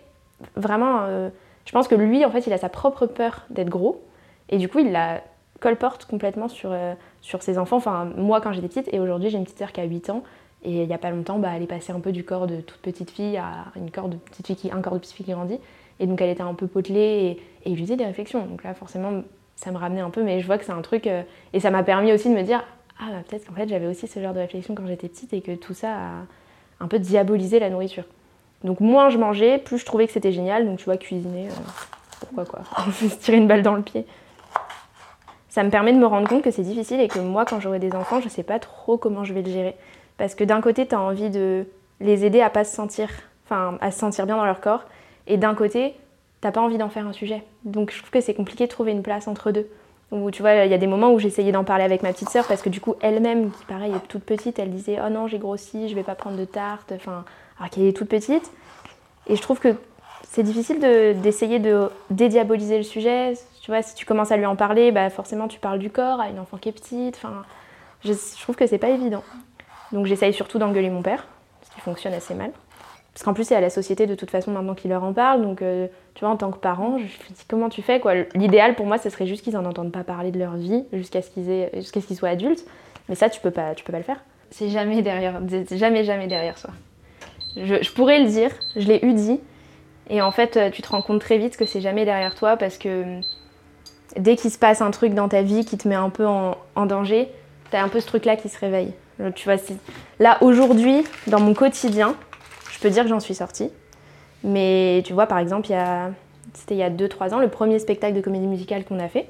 vraiment, 0.56 1.02
euh, 1.05 1.31
je 1.64 1.73
pense 1.73 1.88
que 1.88 1.94
lui 1.94 2.25
en 2.25 2.31
fait 2.31 2.46
il 2.46 2.52
a 2.52 2.58
sa 2.58 2.69
propre 2.69 3.06
peur 3.06 3.46
d'être 3.50 3.70
gros. 3.70 4.02
Et 4.49 4.58
du 4.58 4.69
coup, 4.69 4.79
il 4.79 4.93
la 4.93 5.20
colporte 5.61 6.05
complètement 6.05 6.49
sur, 6.49 6.70
euh, 6.73 6.94
sur 7.20 7.43
ses 7.43 7.58
enfants. 7.58 7.76
Enfin, 7.76 8.11
moi, 8.17 8.40
quand 8.40 8.52
j'étais 8.52 8.69
petite, 8.69 8.93
et 8.93 9.00
aujourd'hui, 9.00 9.31
j'ai 9.31 9.38
une 9.38 9.44
petite 9.44 9.58
sœur 9.58 9.73
qui 9.73 9.81
a 9.81 9.85
8 9.85 10.11
ans. 10.11 10.23
Et 10.64 10.82
il 10.82 10.87
n'y 10.88 10.94
a 10.94 10.99
pas 10.99 11.11
longtemps, 11.11 11.38
bah, 11.38 11.50
elle 11.55 11.62
est 11.62 11.69
passée 11.69 11.93
un 11.93 12.00
peu 12.00 12.11
du 12.11 12.25
corps 12.25 12.49
de 12.49 12.61
toute 12.61 12.81
petite 12.81 13.12
fille 13.12 13.37
à 13.37 13.67
une 13.76 13.93
corps 13.93 14.08
de 14.08 14.17
petite 14.17 14.46
fille 14.46 14.56
qui, 14.56 14.73
un 14.73 14.81
corps 14.81 14.94
de 14.94 14.99
petite 14.99 15.14
fille 15.14 15.26
qui 15.26 15.32
grandit. 15.32 15.61
Et 16.00 16.06
donc, 16.06 16.21
elle 16.21 16.31
était 16.31 16.43
un 16.43 16.55
peu 16.55 16.67
potelée 16.67 17.39
et, 17.65 17.73
et 17.73 17.77
faisait 17.77 17.97
des 17.97 18.05
réflexions. 18.05 18.47
Donc 18.47 18.62
là, 18.65 18.75
forcément, 18.75 19.23
ça 19.56 19.71
me 19.71 19.77
ramenait 19.77 20.00
un 20.00 20.11
peu, 20.11 20.23
mais 20.23 20.41
je 20.41 20.47
vois 20.47 20.59
que 20.59 20.65
c'est 20.65 20.73
un 20.73 20.83
truc. 20.83 21.06
euh, 21.06 21.23
et 21.53 21.61
ça 21.61 21.71
m'a 21.71 21.83
permis 21.83 22.12
aussi 22.12 22.29
de 22.29 22.35
me 22.35 22.43
dire 22.43 22.65
Ah, 23.00 23.06
bah, 23.11 23.19
peut-être 23.29 23.47
qu'en 23.47 23.55
fait, 23.55 23.69
j'avais 23.69 23.87
aussi 23.87 24.06
ce 24.06 24.21
genre 24.21 24.35
de 24.35 24.41
réflexion 24.41 24.75
quand 24.75 24.87
j'étais 24.87 25.09
petite 25.09 25.33
et 25.33 25.41
que 25.41 25.55
tout 25.55 25.75
ça 25.75 25.93
a 25.93 26.11
un 26.81 26.89
peu 26.89 26.99
diabolisé 26.99 27.59
la 27.59 27.71
nourriture. 27.71 28.05
Donc, 28.65 28.81
moins 28.81 29.09
je 29.11 29.19
mangeais, 29.19 29.59
plus 29.59 29.79
je 29.79 29.85
trouvais 29.85 30.06
que 30.06 30.12
c'était 30.12 30.33
génial. 30.33 30.67
Donc, 30.67 30.79
tu 30.79 30.85
vois, 30.85 30.97
cuisiner, 30.97 31.49
euh, 31.49 31.53
pourquoi 32.21 32.45
quoi 32.45 32.61
Se 32.93 33.06
tirer 33.17 33.39
une 33.39 33.49
balle 33.49 33.62
dans 33.62 33.75
le 33.75 33.83
pied 33.83 34.06
ça 35.49 35.65
me 35.65 35.71
permet 35.71 35.93
de 35.93 35.99
me 35.99 36.06
rendre 36.06 36.29
compte 36.29 36.43
que 36.43 36.53
c'est 36.53 36.62
difficile 36.62 37.00
et 37.00 37.09
que 37.09 37.19
moi, 37.19 37.45
quand 37.45 37.59
j'aurai 37.59 37.81
des 37.81 37.93
enfants, 37.97 38.21
je 38.21 38.29
sais 38.29 38.45
pas 38.45 38.61
trop 38.61 38.97
comment 38.97 39.25
je 39.25 39.33
vais 39.33 39.43
le 39.43 39.50
gérer. 39.50 39.75
Parce 40.17 40.37
que 40.37 40.45
d'un 40.45 40.61
côté, 40.61 40.87
tu 40.87 40.95
as 40.95 41.00
envie 41.00 41.31
de 41.31 41.67
les 42.00 42.25
aider 42.25 42.41
à 42.41 42.49
pas 42.49 42.62
se 42.62 42.73
sentir, 42.73 43.09
enfin, 43.45 43.77
à 43.81 43.91
se 43.91 43.99
sentir 43.99 44.27
bien 44.27 44.37
dans 44.37 44.45
leur 44.45 44.61
corps, 44.61 44.85
et 45.28 45.36
d'un 45.36 45.54
côté, 45.54 45.94
t'as 46.40 46.50
pas 46.50 46.60
envie 46.60 46.78
d'en 46.78 46.88
faire 46.88 47.06
un 47.06 47.12
sujet. 47.12 47.44
Donc 47.64 47.92
je 47.92 47.98
trouve 47.98 48.10
que 48.10 48.20
c'est 48.20 48.34
compliqué 48.34 48.64
de 48.66 48.70
trouver 48.70 48.92
une 48.92 49.02
place 49.02 49.28
entre 49.28 49.52
deux. 49.52 49.69
Où 50.10 50.30
tu 50.30 50.40
vois, 50.40 50.54
il 50.64 50.70
y 50.70 50.75
a 50.75 50.78
des 50.78 50.86
moments 50.86 51.12
où 51.12 51.19
j'essayais 51.19 51.52
d'en 51.52 51.64
parler 51.64 51.84
avec 51.84 52.02
ma 52.02 52.12
petite 52.12 52.30
sœur 52.30 52.46
parce 52.46 52.62
que 52.62 52.70
du 52.70 52.80
coup, 52.80 52.94
elle-même, 53.02 53.50
qui 53.50 53.64
pareil 53.66 53.92
est 53.92 54.08
toute 54.08 54.25
petite, 54.25 54.58
elle 54.58 54.70
disait 54.70 54.98
Oh 55.04 55.10
non, 55.10 55.26
j'ai 55.26 55.38
grossi, 55.38 55.88
je 55.88 55.94
vais 55.94 56.02
pas 56.02 56.14
prendre 56.14 56.38
de 56.38 56.46
tarte, 56.46 56.92
enfin, 56.92 57.25
alors 57.58 57.69
qu'elle 57.69 57.84
est 57.84 57.92
toute 57.96 58.08
petite. 58.08 58.50
Et 59.26 59.36
je 59.36 59.42
trouve 59.42 59.60
que 59.60 59.75
c'est 60.22 60.42
difficile 60.42 60.80
de- 60.80 61.12
d'essayer 61.12 61.58
de, 61.58 61.90
dédiaboliser 62.08 62.78
le 62.78 62.84
sujet. 62.84 63.34
Tu 63.60 63.70
vois, 63.70 63.82
si 63.82 63.94
tu 63.94 64.06
commences 64.06 64.32
à 64.32 64.38
lui 64.38 64.46
en 64.46 64.56
parler, 64.56 64.92
bah 64.92 65.10
forcément 65.10 65.46
tu 65.46 65.60
parles 65.60 65.78
du 65.78 65.90
corps 65.90 66.20
à 66.20 66.28
une 66.30 66.38
enfant 66.38 66.56
qui 66.56 66.70
est 66.70 66.72
petite. 66.72 67.16
Enfin, 67.16 67.42
je, 68.02 68.14
je 68.14 68.42
trouve 68.42 68.56
que 68.56 68.66
c'est 68.66 68.78
pas 68.78 68.88
évident. 68.88 69.22
Donc 69.92 70.06
j'essaye 70.06 70.32
surtout 70.32 70.58
d'engueuler 70.58 70.88
mon 70.88 71.02
père, 71.02 71.26
ce 71.69 71.75
qui 71.75 71.80
fonctionne 71.82 72.14
assez 72.14 72.32
mal. 72.34 72.52
Parce 73.19 73.25
qu'en 73.25 73.35
plus, 73.35 73.49
c'est 73.49 73.56
à 73.56 73.61
la 73.61 73.69
société 73.69 74.06
de 74.06 74.15
toute 74.15 74.31
façon 74.31 74.53
maintenant 74.53 74.76
qui 74.76 74.87
leur 74.87 75.03
en 75.03 75.12
parle. 75.12 75.43
Donc, 75.43 75.61
euh, 75.61 75.88
tu 76.15 76.20
vois, 76.20 76.29
en 76.32 76.37
tant 76.37 76.53
que 76.53 76.56
parent, 76.59 76.99
je 76.99 77.03
me 77.03 77.35
dis 77.35 77.44
comment 77.49 77.69
tu 77.69 77.82
fais 77.82 77.99
quoi? 77.99 78.15
L'idéal 78.37 78.76
pour 78.76 78.87
moi, 78.87 78.97
ce 78.97 79.11
serait 79.11 79.26
juste 79.26 79.43
qu'ils 79.43 79.56
en 79.56 79.65
entendent 79.65 79.91
pas 79.91 80.05
parler 80.05 80.31
de 80.31 80.38
leur 80.38 80.55
vie 80.55 80.85
jusqu'à 80.93 81.20
ce 81.20 81.29
qu'ils 81.31 81.50
aient- 81.50 81.73
jusqu'à 81.75 82.00
ce 82.00 82.15
soient 82.15 82.29
adultes. 82.29 82.65
Mais 83.09 83.17
ça, 83.17 83.29
tu 83.29 83.41
peux 83.41 83.50
pas, 83.50 83.75
tu 83.75 83.82
peux 83.82 83.91
pas 83.91 83.99
le 83.99 84.05
faire. 84.05 84.23
C'est 84.53 84.69
jamais 84.69 85.03
derrière, 85.03 85.41
jamais, 85.73 86.05
jamais 86.05 86.29
derrière 86.29 86.59
soi. 86.59 86.70
Je, 87.56 87.91
pourrais 87.91 88.20
le 88.20 88.29
dire, 88.29 88.53
je 88.76 88.87
l'ai 88.87 89.05
eu 89.05 89.12
dit. 89.15 89.41
Et 90.11 90.23
en 90.23 90.31
fait, 90.31 90.56
euh, 90.56 90.71
tu 90.71 90.82
te 90.82 90.88
rends 90.88 91.03
compte 91.03 91.21
très 91.21 91.38
vite 91.38 91.56
que 91.56 91.67
c'est 91.67 91.81
jamais 91.81 92.05
derrière 92.05 92.37
toi 92.37 92.56
parce 92.56 92.79
que 92.79 92.88
euh, 92.88 93.21
dès 94.17 94.37
qu'il 94.37 94.53
se 94.53 94.59
passe 94.59 94.81
un 94.81 94.93
truc 94.93 95.14
dans 95.14 95.29
ta 95.29 95.43
vie 95.43 95.64
qui 95.64 95.76
te 95.76 95.88
met 95.88 95.97
un 95.97 96.11
peu 96.11 96.25
en, 96.25 96.87
danger, 96.87 97.29
t'as 97.73 97.82
un 97.82 97.88
peu 97.88 97.99
ce 97.99 98.06
truc-là 98.06 98.37
qui 98.37 98.49
se 98.49 98.61
réveille. 98.61 98.93
Tu 99.35 99.49
vois, 99.49 99.56
là 100.21 100.38
aujourd'hui, 100.41 101.03
dans 101.26 101.41
mon 101.41 101.53
quotidien, 101.53 102.14
je 102.78 102.82
peux 102.82 102.90
dire 102.90 103.02
que 103.02 103.08
j'en 103.08 103.20
suis 103.20 103.34
sortie. 103.34 103.70
Mais 104.44 105.02
tu 105.04 105.12
vois, 105.12 105.26
par 105.26 105.38
exemple, 105.38 105.66
il 105.69 105.72
y 105.72 105.75
a, 105.75 106.11
c'était 106.54 106.75
il 106.76 106.78
y 106.78 106.82
a 106.85 106.90
2-3 106.90 107.35
ans, 107.35 107.40
le 107.40 107.49
premier 107.49 107.78
spectacle 107.80 108.14
de 108.14 108.20
comédie 108.20 108.47
musicale 108.47 108.85
qu'on 108.85 109.00
a 109.00 109.08
fait. 109.08 109.28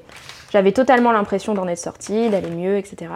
J'avais 0.51 0.71
totalement 0.71 1.11
l'impression 1.11 1.53
d'en 1.55 1.67
être 1.67 1.79
sortie, 1.79 2.29
d'aller 2.29 2.49
mieux, 2.51 2.77
etc. 2.77 3.11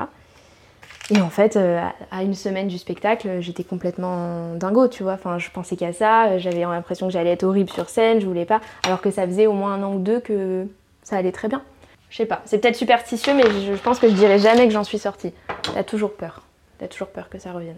Et 1.12 1.20
en 1.22 1.30
fait, 1.30 1.56
euh, 1.58 1.80
à- 2.12 2.24
une 2.24 2.34
semaine 2.34 2.68
du 2.68 2.78
spectacle, 2.78 3.42
j'étais 3.42 3.64
complètement 3.64 4.56
dingo, 4.56 4.88
tu 4.88 5.04
vois. 5.04 5.14
Enfin, 5.14 5.38
je 5.38 5.50
pensais 5.52 5.76
qu'à 5.76 5.94
ça, 5.94 6.38
j'avais 6.40 6.62
l'impression 6.62 7.08
que 7.08 7.14
j'allais 7.14 7.32
être 7.32 7.44
horrible 7.44 7.70
sur 7.70 7.90
scène, 7.90 8.20
je 8.22 8.26
voulais 8.26 8.46
pas. 8.46 8.62
Alors 8.86 9.02
que 9.02 9.12
ça 9.12 9.26
faisait 9.28 9.46
au 9.46 9.54
moins 9.54 9.74
un 9.74 9.84
an 9.84 9.94
ou 9.94 10.00
deux 10.00 10.20
que 10.20 10.66
ça 11.04 11.18
allait 11.18 11.32
très 11.34 11.48
bien. 11.50 11.62
Je 12.10 12.18
sais 12.18 12.26
pas, 12.26 12.42
c'est 12.46 12.60
peut-être 12.60 12.76
superstitieux, 12.76 13.34
mais 13.34 13.44
je 13.44 13.74
pense 13.82 14.00
que 14.00 14.08
je 14.08 14.14
dirais 14.14 14.40
jamais 14.40 14.66
que 14.68 14.74
j'en 14.74 14.84
suis 14.84 15.00
sortie. 15.00 15.34
T'as 15.74 15.84
toujours 15.84 16.14
peur. 16.14 16.42
T'as 16.80 16.88
toujours 16.88 17.08
peur 17.10 17.28
que 17.30 17.38
ça 17.40 17.52
revienne. 17.52 17.78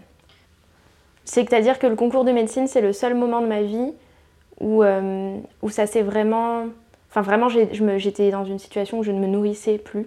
C'est-à-dire 1.26 1.78
que 1.78 1.86
le 1.86 1.96
concours 1.96 2.24
de 2.24 2.32
médecine, 2.32 2.66
c'est 2.68 2.80
le 2.80 2.94
seul 2.94 3.14
moment 3.14 3.42
de 3.42 3.46
ma 3.46 3.62
vie 3.62 3.92
où, 4.60 4.82
euh, 4.82 5.38
ça 5.68 5.86
s'est 5.86 6.02
vraiment. 6.02 6.66
Enfin, 7.10 7.22
vraiment, 7.22 7.48
j'étais 7.50 8.30
dans 8.30 8.44
une 8.46 8.58
situation 8.58 9.00
où 9.00 9.02
je 9.02 9.12
ne 9.12 9.20
me 9.20 9.26
nourrissais 9.26 9.78
plus. 9.78 10.06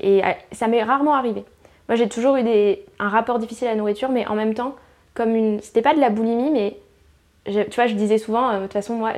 Et 0.00 0.24
euh, 0.24 0.28
ça 0.52 0.68
m'est 0.68 0.82
rarement 0.82 1.14
arrivé. 1.14 1.44
Moi, 1.88 1.96
j'ai 1.96 2.08
toujours 2.08 2.36
eu 2.36 2.44
un 2.98 3.08
rapport 3.08 3.38
difficile 3.38 3.68
à 3.68 3.72
la 3.72 3.76
nourriture, 3.76 4.10
mais 4.10 4.26
en 4.26 4.34
même 4.34 4.54
temps, 4.54 4.76
comme 5.14 5.34
une. 5.36 5.60
C'était 5.62 5.82
pas 5.82 5.94
de 5.94 6.00
la 6.00 6.10
boulimie, 6.10 6.50
mais. 6.50 6.76
tu 7.46 7.74
vois, 7.74 7.86
je 7.86 7.94
disais 7.94 8.18
souvent, 8.18 8.50
euh, 8.50 8.56
de 8.58 8.62
toute 8.64 8.72
façon, 8.74 8.94
moi, 8.96 9.12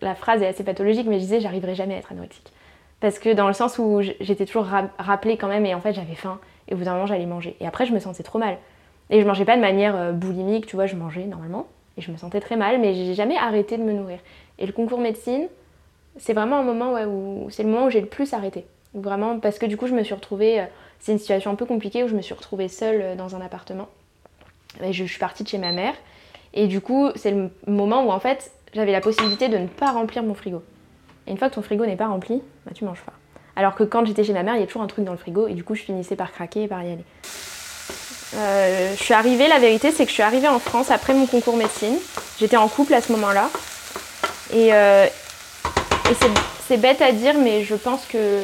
la 0.00 0.14
phrase 0.14 0.42
est 0.42 0.46
assez 0.46 0.64
pathologique, 0.64 1.06
mais 1.06 1.16
je 1.16 1.24
disais, 1.24 1.40
j'arriverai 1.40 1.74
jamais 1.74 1.94
à 1.94 1.98
être 1.98 2.12
anorexique. 2.12 2.52
Parce 3.00 3.18
que 3.18 3.32
dans 3.32 3.48
le 3.48 3.54
sens 3.54 3.78
où 3.78 4.00
j'étais 4.20 4.46
toujours 4.46 4.64
ra- 4.64 4.90
rappelée 4.98 5.36
quand 5.36 5.48
même, 5.48 5.66
et 5.66 5.74
en 5.74 5.80
fait, 5.80 5.92
j'avais 5.92 6.14
faim, 6.14 6.38
et 6.68 6.74
au 6.74 6.76
bout 6.76 6.84
d'un 6.84 6.94
moment, 6.94 7.06
j'allais 7.06 7.26
manger. 7.26 7.56
Et 7.60 7.66
après, 7.66 7.86
je 7.86 7.92
me 7.92 7.98
sentais 7.98 8.22
trop 8.22 8.38
mal. 8.38 8.58
Et 9.12 9.20
je 9.20 9.26
mangeais 9.26 9.44
pas 9.44 9.56
de 9.56 9.60
manière 9.60 9.94
euh, 9.94 10.12
boulimique, 10.12 10.66
tu 10.66 10.74
vois, 10.74 10.86
je 10.86 10.96
mangeais 10.96 11.26
normalement, 11.26 11.66
et 11.98 12.00
je 12.00 12.10
me 12.10 12.16
sentais 12.16 12.40
très 12.40 12.56
mal, 12.56 12.80
mais 12.80 12.94
j'ai 12.94 13.14
jamais 13.14 13.36
arrêté 13.36 13.76
de 13.76 13.82
me 13.82 13.92
nourrir. 13.92 14.18
Et 14.58 14.66
le 14.66 14.72
concours 14.72 14.98
médecine, 14.98 15.48
c'est 16.16 16.32
vraiment 16.32 16.56
un 16.56 16.62
moment 16.62 16.94
où 17.04 17.48
c'est 17.50 17.62
le 17.62 17.68
moment 17.68 17.86
où 17.86 17.90
j'ai 17.90 18.00
le 18.00 18.06
plus 18.06 18.32
arrêté. 18.32 18.64
Vraiment, 18.94 19.38
parce 19.38 19.58
que 19.58 19.66
du 19.66 19.76
coup, 19.76 19.86
je 19.86 19.94
me 19.94 20.02
suis 20.02 20.14
retrouvée. 20.14 20.60
euh, 20.60 20.64
c'est 20.98 21.12
une 21.12 21.18
situation 21.18 21.50
un 21.50 21.56
peu 21.56 21.66
compliquée 21.66 22.04
où 22.04 22.08
je 22.08 22.14
me 22.14 22.22
suis 22.22 22.34
retrouvée 22.34 22.68
seule 22.68 23.02
euh, 23.02 23.14
dans 23.14 23.36
un 23.36 23.40
appartement. 23.40 23.88
Je 24.80 25.04
suis 25.04 25.18
partie 25.18 25.42
de 25.42 25.48
chez 25.48 25.58
ma 25.58 25.72
mère. 25.72 25.94
Et 26.54 26.66
du 26.66 26.80
coup, 26.80 27.10
c'est 27.14 27.32
le 27.32 27.50
moment 27.66 28.04
où 28.04 28.10
en 28.10 28.20
fait, 28.20 28.50
j'avais 28.72 28.92
la 28.92 29.00
possibilité 29.00 29.48
de 29.48 29.58
ne 29.58 29.66
pas 29.66 29.90
remplir 29.90 30.22
mon 30.22 30.34
frigo. 30.34 30.62
Et 31.26 31.30
une 31.30 31.36
fois 31.36 31.50
que 31.50 31.54
ton 31.54 31.62
frigo 31.62 31.84
n'est 31.84 31.96
pas 31.96 32.06
rempli, 32.06 32.42
bah, 32.64 32.72
tu 32.74 32.84
manges 32.84 33.02
pas. 33.02 33.12
Alors 33.56 33.74
que 33.74 33.84
quand 33.84 34.06
j'étais 34.06 34.24
chez 34.24 34.32
ma 34.32 34.42
mère, 34.42 34.56
il 34.56 34.60
y 34.60 34.62
a 34.62 34.66
toujours 34.66 34.82
un 34.82 34.86
truc 34.86 35.04
dans 35.04 35.12
le 35.12 35.18
frigo 35.18 35.48
et 35.48 35.54
du 35.54 35.64
coup, 35.64 35.74
je 35.74 35.82
finissais 35.82 36.16
par 36.16 36.32
craquer 36.32 36.62
et 36.62 36.68
par 36.68 36.82
y 36.82 36.92
aller. 36.92 37.04
Euh, 38.34 38.94
je 38.98 39.02
suis 39.02 39.14
arrivée, 39.14 39.46
la 39.48 39.58
vérité, 39.58 39.90
c'est 39.92 40.04
que 40.04 40.08
je 40.08 40.14
suis 40.14 40.22
arrivée 40.22 40.48
en 40.48 40.58
France 40.58 40.90
après 40.90 41.12
mon 41.12 41.26
concours 41.26 41.56
médecine. 41.56 41.96
J'étais 42.40 42.56
en 42.56 42.68
couple 42.68 42.94
à 42.94 43.00
ce 43.02 43.12
moment-là. 43.12 43.50
Et 44.52 44.72
euh, 44.72 45.06
c'est- 46.68 46.76
bête 46.78 47.02
à 47.02 47.12
dire, 47.12 47.34
mais 47.36 47.64
je 47.64 47.74
pense 47.74 48.00
que 48.08 48.42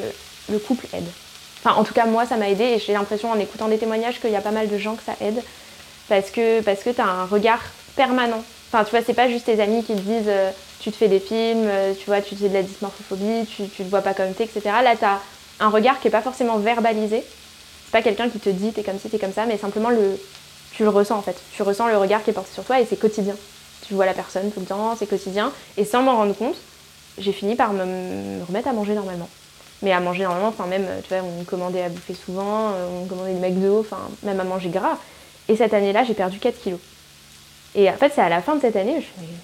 le 0.53 0.59
couple 0.59 0.85
aide. 0.93 1.07
Enfin, 1.65 1.81
en 1.81 1.85
tout 1.85 1.95
cas, 1.95 2.05
moi, 2.05 2.27
ça 2.27 2.37
m'a 2.37 2.51
aidé 2.51 2.65
et 2.65 2.79
j'ai 2.79 2.93
l'impression 2.93 3.31
en 3.31 3.39
écoutant 3.39 3.69
des 3.69 3.79
témoignages 3.79 4.21
qu'il 4.21 4.31
y 4.31 4.37
a 4.37 4.43
pas 4.43 4.51
mal 4.51 4.69
de 4.69 4.77
gens 4.77 4.97
que 4.97 5.03
ça 5.03 5.15
aide 5.23 5.43
parce 6.11 6.31
que, 6.31 6.61
parce 6.61 6.83
que 6.83 6.91
tu 6.91 7.01
un 7.01 7.25
regard 7.25 7.61
permanent. 7.97 8.45
Enfin, 8.71 8.85
tu 8.85 8.91
vois, 8.91 9.01
c'est 9.05 9.15
pas 9.15 9.29
juste 9.31 9.47
tes 9.47 9.63
amis 9.63 9.83
qui 9.83 9.95
te 9.95 10.01
disent 10.01 10.27
euh, 10.29 10.51
tu 10.81 10.91
te 10.93 10.97
fais 10.97 11.09
des 11.09 11.21
films, 11.21 11.71
tu 11.99 12.05
vois, 12.07 12.21
tu 12.21 12.37
fais 12.37 12.49
de 12.51 12.55
la 12.55 12.63
dysmorphophobie, 12.63 13.47
tu, 13.47 13.67
tu 13.69 13.83
te 13.83 13.89
vois 13.89 14.03
pas 14.03 14.13
comme 14.13 14.33
t'es, 14.35 14.45
etc. 14.45 14.61
Là, 14.85 14.95
tu 14.95 15.07
as 15.07 15.21
un 15.61 15.71
regard 15.71 15.99
qui 16.01 16.09
est 16.09 16.11
pas 16.11 16.21
forcément 16.21 16.59
verbalisé. 16.59 17.25
Pas 17.93 18.03
quelqu'un 18.03 18.29
qui 18.29 18.39
te 18.39 18.49
dit 18.51 18.73
t'es 18.73 18.83
comme 18.83 18.99
ci, 18.99 19.09
t'es 19.09 19.19
comme 19.19 19.33
ça, 19.33 19.47
mais 19.47 19.57
simplement 19.57 19.91
le, 19.91 20.19
tu 20.73 20.83
le 20.83 20.91
ressens 20.91 21.17
en 21.17 21.23
fait. 21.23 21.41
Tu 21.53 21.63
ressens 21.63 21.89
le 21.89 21.97
regard 21.97 22.23
qui 22.23 22.31
est 22.31 22.35
porté 22.35 22.53
sur 22.53 22.65
toi 22.65 22.81
et 22.81 22.87
c'est 22.87 22.97
quotidien. 22.97 23.37
Tu 23.87 23.95
vois 23.95 24.07
la 24.07 24.15
personne 24.15 24.51
tout 24.51 24.61
le 24.61 24.67
temps, 24.67 24.95
c'est 24.99 25.07
quotidien. 25.07 25.53
Et 25.77 25.85
sans 25.85 26.03
m'en 26.03 26.17
rendre 26.17 26.35
compte, 26.35 26.57
j'ai 27.19 27.33
fini 27.33 27.57
par 27.57 27.73
me, 27.73 27.85
me 27.85 28.45
remettre 28.45 28.69
à 28.69 28.73
manger 28.73 28.95
normalement. 28.95 29.29
Mais 29.83 29.93
à 29.93 30.01
manger 30.01 30.25
normalement, 30.25 30.49
enfin 30.49 30.67
même, 30.67 30.87
tu 31.03 31.15
vois, 31.15 31.23
on 31.23 31.45
commandait 31.45 31.83
à 31.83 31.89
bouffer 31.89 32.15
souvent, 32.15 32.73
euh, 32.73 33.03
on 33.03 33.07
commandait 33.07 33.35
des 33.35 33.41
McDo, 33.41 33.81
enfin 33.81 33.99
même 34.25 34.41
à 34.41 34.45
manger 34.45 34.69
gras. 34.69 34.99
Et 35.49 35.57
cette 35.57 35.73
année-là, 35.73 36.05
j'ai 36.05 36.15
perdu 36.15 36.39
4 36.39 36.61
kilos. 36.61 36.81
Et 37.75 37.89
en 37.89 37.95
fait, 37.95 38.13
c'est 38.15 38.21
à 38.21 38.29
la 38.29 38.43
fin 38.43 38.57
de 38.57 38.61
cette 38.61 38.77
année, 38.77 38.95
je 38.95 39.23
me 39.23 39.27
suis 39.27 39.37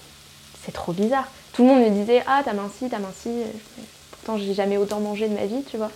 c'est 0.65 0.71
trop 0.71 0.93
bizarre. 0.93 1.27
Tout 1.53 1.63
le 1.63 1.69
monde 1.69 1.83
me 1.83 1.89
disait, 1.89 2.23
ah, 2.27 2.41
t'as 2.43 2.53
minci, 2.53 2.89
t'as 2.89 2.99
minci. 2.99 3.29
Pourtant, 4.11 4.37
j'ai 4.37 4.53
jamais 4.53 4.77
autant 4.77 4.99
mangé 4.99 5.27
de 5.27 5.33
ma 5.35 5.45
vie, 5.45 5.63
tu 5.69 5.77
vois. 5.77 5.91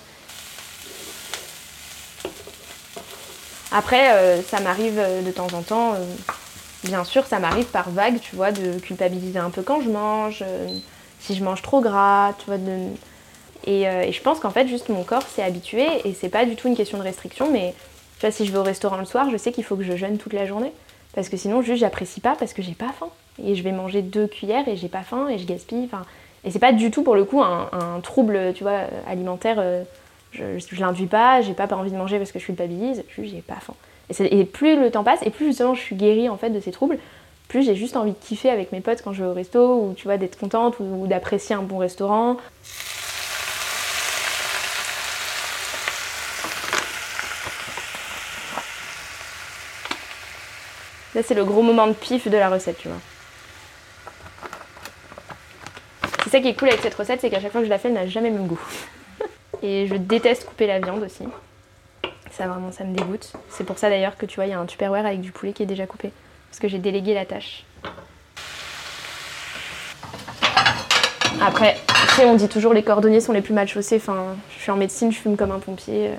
Après, 3.71 4.13
euh, 4.13 4.41
ça 4.41 4.59
m'arrive 4.59 4.97
euh, 4.97 5.21
de 5.21 5.31
temps 5.31 5.47
en 5.53 5.61
temps, 5.61 5.93
euh, 5.93 5.97
bien 6.83 7.03
sûr, 7.03 7.25
ça 7.25 7.39
m'arrive 7.39 7.65
par 7.65 7.89
vague, 7.91 8.19
tu 8.19 8.35
vois, 8.35 8.51
de 8.51 8.79
culpabiliser 8.79 9.39
un 9.39 9.51
peu 9.51 9.61
quand 9.61 9.81
je 9.81 9.89
mange, 9.89 10.43
si 11.19 11.35
je 11.35 11.43
mange 11.43 11.61
trop 11.61 11.81
gras, 11.81 12.33
tu 12.39 12.45
vois. 12.47 12.57
De... 12.57 12.87
Et, 13.65 13.83
je 14.11 14.21
pense 14.21 14.39
qu'en 14.39 14.49
fait, 14.49 14.67
juste 14.67 14.89
mon 14.89 15.03
corps 15.03 15.23
s'est 15.23 15.43
habitué 15.43 15.85
et 16.05 16.13
c'est 16.13 16.29
pas 16.29 16.45
du 16.45 16.55
tout 16.55 16.67
une 16.67 16.75
question 16.75 16.97
de 16.97 17.03
restriction, 17.03 17.51
mais 17.51 17.75
tu 18.19 18.25
vois, 18.25 18.31
si 18.31 18.45
je 18.45 18.51
vais 18.51 18.57
au 18.57 18.63
restaurant 18.63 18.97
le 18.97 19.05
soir, 19.05 19.29
je 19.29 19.37
sais 19.37 19.51
qu'il 19.51 19.63
faut 19.63 19.75
que 19.75 19.83
je 19.83 19.95
jeûne 19.95 20.17
toute 20.17 20.33
la 20.33 20.45
journée. 20.45 20.73
Parce 21.13 21.29
que 21.29 21.37
sinon, 21.37 21.61
juste, 21.61 21.79
j'apprécie 21.79 22.21
pas 22.21 22.35
parce 22.35 22.53
que 22.53 22.61
j'ai 22.61 22.73
pas 22.73 22.91
faim. 22.97 23.09
Et 23.43 23.55
je 23.55 23.63
vais 23.63 23.71
manger 23.71 24.01
deux 24.01 24.27
cuillères 24.27 24.67
et 24.67 24.77
j'ai 24.77 24.89
pas 24.89 25.01
faim 25.03 25.27
et 25.27 25.37
je 25.37 25.45
gaspille. 25.45 25.89
Et 26.43 26.51
c'est 26.51 26.59
pas 26.59 26.71
du 26.71 26.91
tout 26.91 27.03
pour 27.03 27.15
le 27.15 27.23
coup 27.23 27.41
un 27.41 27.99
trouble, 28.01 28.53
tu 28.55 28.63
vois, 28.63 28.81
alimentaire. 29.07 29.61
Je, 30.31 30.59
je 30.59 30.79
l'induis 30.79 31.07
pas, 31.07 31.41
j'ai 31.41 31.53
pas 31.53 31.67
envie 31.73 31.91
de 31.91 31.97
manger 31.97 32.17
parce 32.17 32.31
que 32.31 32.39
je 32.39 32.45
culpabilise, 32.45 33.03
juste 33.15 33.33
j'ai 33.33 33.41
pas 33.41 33.55
faim. 33.55 33.73
Et 34.19 34.45
plus 34.45 34.79
le 34.79 34.89
temps 34.89 35.03
passe, 35.03 35.19
et 35.23 35.29
plus 35.29 35.47
justement 35.47 35.75
je 35.75 35.81
suis 35.81 35.95
guérie 35.95 36.29
en 36.29 36.37
fait 36.37 36.49
de 36.49 36.59
ces 36.59 36.71
troubles, 36.71 36.97
plus 37.47 37.63
j'ai 37.63 37.75
juste 37.75 37.95
envie 37.95 38.11
de 38.11 38.17
kiffer 38.17 38.49
avec 38.49 38.71
mes 38.71 38.81
potes 38.81 39.01
quand 39.03 39.13
je 39.13 39.23
vais 39.23 39.29
au 39.29 39.33
resto, 39.33 39.59
ou 39.59 39.93
tu 39.95 40.05
vois, 40.05 40.17
d'être 40.17 40.37
contente, 40.37 40.79
ou, 40.79 41.03
ou 41.03 41.07
d'apprécier 41.07 41.55
un 41.55 41.63
bon 41.63 41.79
restaurant. 41.79 42.37
Là, 51.15 51.23
c'est 51.23 51.33
le 51.33 51.43
gros 51.43 51.63
moment 51.63 51.87
de 51.87 51.93
pif 51.93 52.27
de 52.27 52.37
la 52.37 52.49
recette, 52.49 52.77
tu 52.77 52.87
vois. 52.87 52.97
C'est 56.23 56.29
ça 56.29 56.39
qui 56.39 56.49
est 56.49 56.53
cool 56.53 56.69
avec 56.69 56.81
cette 56.81 56.93
recette, 56.93 57.21
c'est 57.21 57.31
qu'à 57.31 57.39
chaque 57.39 57.51
fois 57.51 57.61
que 57.61 57.65
je 57.65 57.71
la 57.71 57.79
fais, 57.79 57.87
elle 57.87 57.95
n'a 57.95 58.05
jamais 58.05 58.29
le 58.29 58.35
même 58.35 58.47
goût. 58.47 58.59
Et 59.61 59.87
je 59.87 59.95
déteste 59.95 60.45
couper 60.45 60.67
la 60.67 60.79
viande 60.79 61.03
aussi. 61.03 61.23
Ça 62.31 62.47
vraiment, 62.47 62.71
ça 62.71 62.83
me 62.83 62.95
dégoûte. 62.95 63.33
C'est 63.49 63.63
pour 63.63 63.77
ça 63.77 63.89
d'ailleurs 63.89 64.17
que 64.17 64.25
tu 64.25 64.35
vois, 64.35 64.45
il 64.45 64.51
y 64.51 64.53
a 64.53 64.59
un 64.59 64.65
tupperware 64.65 65.05
avec 65.05 65.21
du 65.21 65.31
poulet 65.31 65.51
qui 65.51 65.63
est 65.63 65.65
déjà 65.65 65.85
coupé. 65.85 66.11
Parce 66.49 66.59
que 66.59 66.67
j'ai 66.67 66.77
délégué 66.77 67.13
la 67.13 67.25
tâche. 67.25 67.65
Après, 71.41 71.77
tu 71.87 72.15
sais, 72.15 72.25
on 72.25 72.35
dit 72.35 72.49
toujours 72.49 72.73
les 72.73 72.83
cordonniers 72.83 73.21
sont 73.21 73.33
les 73.33 73.41
plus 73.41 73.53
mal 73.53 73.67
chaussés. 73.67 73.97
Enfin, 73.97 74.35
je 74.55 74.61
suis 74.61 74.71
en 74.71 74.77
médecine, 74.77 75.11
je 75.11 75.17
fume 75.17 75.37
comme 75.37 75.51
un 75.51 75.59
pompier. 75.59 76.09
euh, 76.09 76.15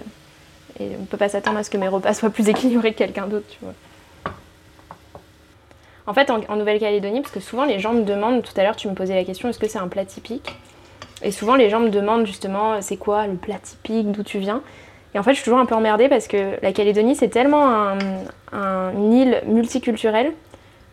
Et 0.80 0.96
on 1.00 1.04
peut 1.04 1.16
pas 1.16 1.28
s'attendre 1.28 1.58
à 1.58 1.64
ce 1.64 1.70
que 1.70 1.76
mes 1.76 1.88
repas 1.88 2.14
soient 2.14 2.30
plus 2.30 2.48
équilibrés 2.48 2.92
que 2.92 2.98
quelqu'un 2.98 3.26
d'autre, 3.26 3.46
tu 3.48 3.58
vois. 3.60 3.74
En 6.06 6.14
fait, 6.14 6.30
en 6.30 6.56
Nouvelle-Calédonie, 6.56 7.20
parce 7.20 7.32
que 7.32 7.40
souvent 7.40 7.64
les 7.64 7.78
gens 7.78 7.92
me 7.92 8.02
demandent, 8.02 8.42
tout 8.42 8.52
à 8.56 8.64
l'heure 8.64 8.74
tu 8.74 8.88
me 8.88 8.94
posais 8.94 9.14
la 9.14 9.24
question, 9.24 9.48
est-ce 9.48 9.58
que 9.58 9.68
c'est 9.68 9.78
un 9.78 9.86
plat 9.86 10.04
typique? 10.04 10.56
Et 11.22 11.30
souvent 11.32 11.54
les 11.54 11.68
gens 11.70 11.80
me 11.80 11.90
demandent 11.90 12.26
justement, 12.26 12.80
c'est 12.80 12.96
quoi 12.96 13.26
le 13.26 13.34
plat 13.34 13.58
typique, 13.62 14.10
d'où 14.10 14.22
tu 14.22 14.38
viens 14.38 14.62
Et 15.14 15.18
en 15.18 15.22
fait, 15.22 15.30
je 15.32 15.36
suis 15.36 15.44
toujours 15.44 15.58
un 15.60 15.66
peu 15.66 15.74
emmerdée 15.74 16.08
parce 16.08 16.28
que 16.28 16.54
la 16.62 16.72
Calédonie, 16.72 17.14
c'est 17.16 17.28
tellement 17.28 17.66
un- 17.68 17.98
un- 18.52 18.92
une 18.92 19.12
île 19.12 19.42
multiculturelle 19.46 20.32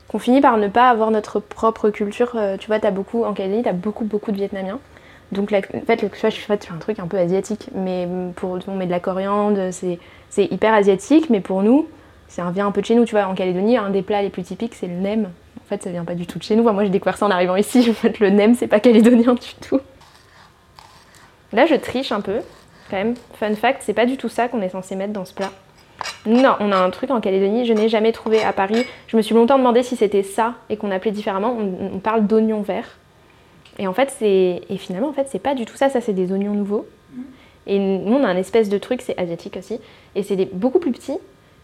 qu'on 0.07 0.19
finit 0.19 0.41
par 0.41 0.57
ne 0.57 0.67
pas 0.67 0.89
avoir 0.89 1.12
notre 1.12 1.39
propre 1.39 1.89
culture. 1.89 2.31
Euh, 2.36 2.57
tu 2.57 2.67
vois, 2.67 2.77
as 2.84 2.91
beaucoup, 2.91 3.24
en 3.25 3.34
Calédonie, 3.34 3.63
tu 3.63 3.69
as 3.69 3.74
beaucoup, 3.74 4.05
beaucoup 4.05 4.31
de 4.31 4.38
Vietnamiens. 4.38 4.79
Donc, 5.34 5.51
en 5.53 5.62
fait, 5.86 5.98
tu 5.98 6.07
vois, 6.22 6.29
je 6.29 6.38
fais 6.39 6.53
un 6.53 6.77
truc 6.79 7.00
un 7.00 7.07
peu 7.07 7.17
asiatique, 7.17 7.69
mais 7.75 8.07
pour 8.38 8.57
on 8.67 8.75
met 8.75 8.86
de 8.86 8.91
la 8.91 9.01
coriandre, 9.01 9.69
c'est 9.72 10.46
hyper 10.46 10.74
asiatique, 10.74 11.29
mais 11.29 11.41
pour 11.41 11.63
nous, 11.63 11.88
ça 12.29 12.50
vient 12.51 12.67
un 12.67 12.72
peu 12.72 12.79
de 12.81 12.86
chez 12.86 12.96
nous. 12.96 13.03
Tu 13.03 13.12
vois, 13.12 13.25
en 13.27 13.34
Calédonie, 13.36 13.75
un 13.77 13.89
des 13.89 14.01
plats 14.01 14.22
les 14.22 14.29
plus 14.29 14.43
typiques, 14.43 14.74
c'est 14.75 14.88
le 14.88 14.93
nem. 14.93 15.24
En 15.25 15.67
fait, 15.67 15.84
ça 15.84 15.89
vient 15.89 16.05
pas 16.05 16.15
du 16.15 16.25
tout 16.25 16.39
de 16.39 16.43
chez 16.43 16.55
nous. 16.55 16.63
Moi, 16.63 16.81
j'ai 16.86 16.89
découvert 16.89 17.17
ça 17.17 17.25
en 17.25 17.31
arrivant 17.31 17.57
ici. 17.57 17.86
En 17.89 17.93
fait, 17.93 18.19
le 18.19 18.29
nem, 18.29 18.55
c'est 18.55 18.67
pas 18.67 18.79
calédonien 18.79 19.34
du 19.34 19.53
tout. 19.67 19.81
Là, 21.53 21.65
je 21.65 21.75
triche 21.75 22.11
un 22.11 22.21
peu, 22.21 22.39
quand 22.89 22.97
même. 22.97 23.13
Fun 23.35 23.53
fact, 23.55 23.81
c'est 23.83 23.93
pas 23.93 24.05
du 24.05 24.17
tout 24.17 24.29
ça 24.29 24.47
qu'on 24.47 24.61
est 24.61 24.69
censé 24.69 24.95
mettre 24.95 25.13
dans 25.13 25.25
ce 25.25 25.33
plat. 25.33 25.51
Non, 26.25 26.55
on 26.59 26.71
a 26.71 26.77
un 26.77 26.89
truc 26.89 27.09
en 27.09 27.21
Calédonie, 27.21 27.65
je 27.65 27.73
n'ai 27.73 27.89
jamais 27.89 28.11
trouvé 28.11 28.43
à 28.43 28.53
Paris. 28.53 28.85
Je 29.07 29.17
me 29.17 29.21
suis 29.21 29.33
longtemps 29.33 29.57
demandé 29.57 29.81
si 29.81 29.95
c'était 29.95 30.23
ça 30.23 30.53
et 30.69 30.77
qu'on 30.77 30.91
appelait 30.91 31.11
différemment. 31.11 31.57
On, 31.57 31.99
parle 31.99 32.27
d'oignons 32.27 32.61
verts. 32.61 32.97
Et 33.79 33.87
en 33.87 33.93
fait, 33.93 34.13
c'est. 34.17 34.61
Et 34.69 34.77
finalement, 34.77 35.09
en 35.09 35.13
fait, 35.13 35.27
c'est 35.29 35.39
pas 35.39 35.55
du 35.55 35.65
tout 35.65 35.75
ça. 35.75 35.89
Ça, 35.89 36.01
c'est 36.01 36.13
des 36.13 36.31
oignons 36.31 36.53
nouveaux. 36.53 36.85
Et 37.65 37.79
nous, 37.79 38.13
on 38.15 38.23
a 38.23 38.27
un 38.27 38.37
espèce 38.37 38.69
de 38.69 38.77
truc, 38.77 39.01
c'est 39.01 39.17
asiatique 39.17 39.57
aussi. 39.57 39.79
Et 40.15 40.23
c'est 40.23 40.35
des- 40.35 40.45
beaucoup 40.45 40.79
plus 40.79 40.91
petit. 40.91 41.17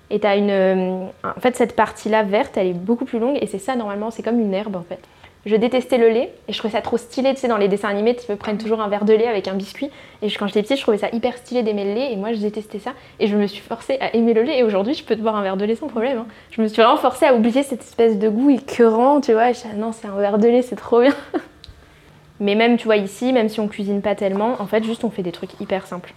Et 0.10 0.20
t'as 0.20 0.38
une. 0.38 0.50
euh, 0.50 1.06
En 1.24 1.40
fait, 1.40 1.56
cette 1.56 1.76
partie-là 1.76 2.24
verte, 2.24 2.58
elle 2.58 2.68
est 2.68 2.74
beaucoup 2.74 3.06
plus 3.06 3.20
longue. 3.20 3.38
Et 3.42 3.48
c'est 3.48 3.60
ça, 3.60 3.76
normalement, 3.76 4.12
c'est 4.12 4.24
comme 4.24 4.40
une 4.40 4.54
herbe, 4.54 4.76
en 4.76 4.84
fait. 4.84 5.00
Je 5.46 5.58
détestais 5.58 5.98
le 5.98 6.08
lait 6.08 6.34
et 6.48 6.54
je 6.54 6.58
trouvais 6.58 6.72
ça 6.72 6.82
trop 6.82 6.96
stylé, 6.98 7.34
tu 7.34 7.42
sais, 7.42 7.50
dans 7.50 7.58
les 7.58 7.68
dessins 7.68 7.90
animés, 7.90 8.16
tu 8.16 8.34
prennent 8.38 8.58
toujours 8.58 8.80
un 8.80 8.88
verre 8.88 9.04
de 9.04 9.14
lait 9.14 9.28
avec 9.28 9.50
un 9.50 9.56
biscuit. 9.56 9.90
Et 10.22 10.32
quand 10.32 10.48
j'étais 10.48 10.62
petite, 10.62 10.78
je 10.78 10.82
trouvais 10.84 10.98
ça 10.98 11.10
hyper 11.12 11.36
stylé 11.38 11.64
d'aimer 11.64 11.84
le 11.84 11.94
lait 11.94 12.14
et 12.14 12.16
moi 12.16 12.32
je 12.32 12.40
détestais 12.40 12.80
ça. 12.80 12.92
Et 13.20 13.28
je 13.28 13.36
me 13.36 13.46
suis 13.48 13.62
forcée 13.62 13.98
à 14.00 14.16
aimer 14.16 14.34
le 14.34 14.44
lait 14.44 14.60
et 14.60 14.64
aujourd'hui 14.64 14.94
je 14.94 15.04
peux 15.04 15.16
te 15.18 15.22
boire 15.22 15.36
un 15.36 15.42
verre 15.44 15.58
de 15.58 15.66
lait 15.66 15.76
sans 15.76 15.88
problème. 15.88 16.20
hein. 16.20 16.28
Je 16.52 16.62
me 16.62 16.68
suis 16.68 16.82
vraiment 16.82 16.98
forcée 16.98 17.26
à 17.26 17.34
oublier 17.36 17.64
cette 17.64 17.82
espèce 17.82 18.18
de 18.18 18.30
goût 18.30 18.52
écœurant, 18.52 19.20
tu 19.20 19.34
vois. 19.34 19.52
Je 19.52 19.60
non, 19.76 19.92
c'est 19.92 20.08
un 20.08 20.16
verre 20.16 20.38
de 20.38 20.48
lait, 20.48 20.62
c'est 20.62 20.78
trop 20.78 21.02
bien. 21.02 21.14
Mais 22.40 22.56
même, 22.56 22.78
tu 22.78 22.86
vois, 22.86 22.98
ici, 22.98 23.32
même 23.34 23.50
si 23.50 23.60
on 23.60 23.68
cuisine 23.68 24.02
pas 24.02 24.16
tellement, 24.16 24.62
en 24.62 24.66
fait, 24.66 24.84
juste 24.84 25.04
on 25.04 25.10
fait 25.10 25.24
des 25.24 25.32
trucs 25.32 25.60
hyper 25.60 25.86
simples. 25.88 26.14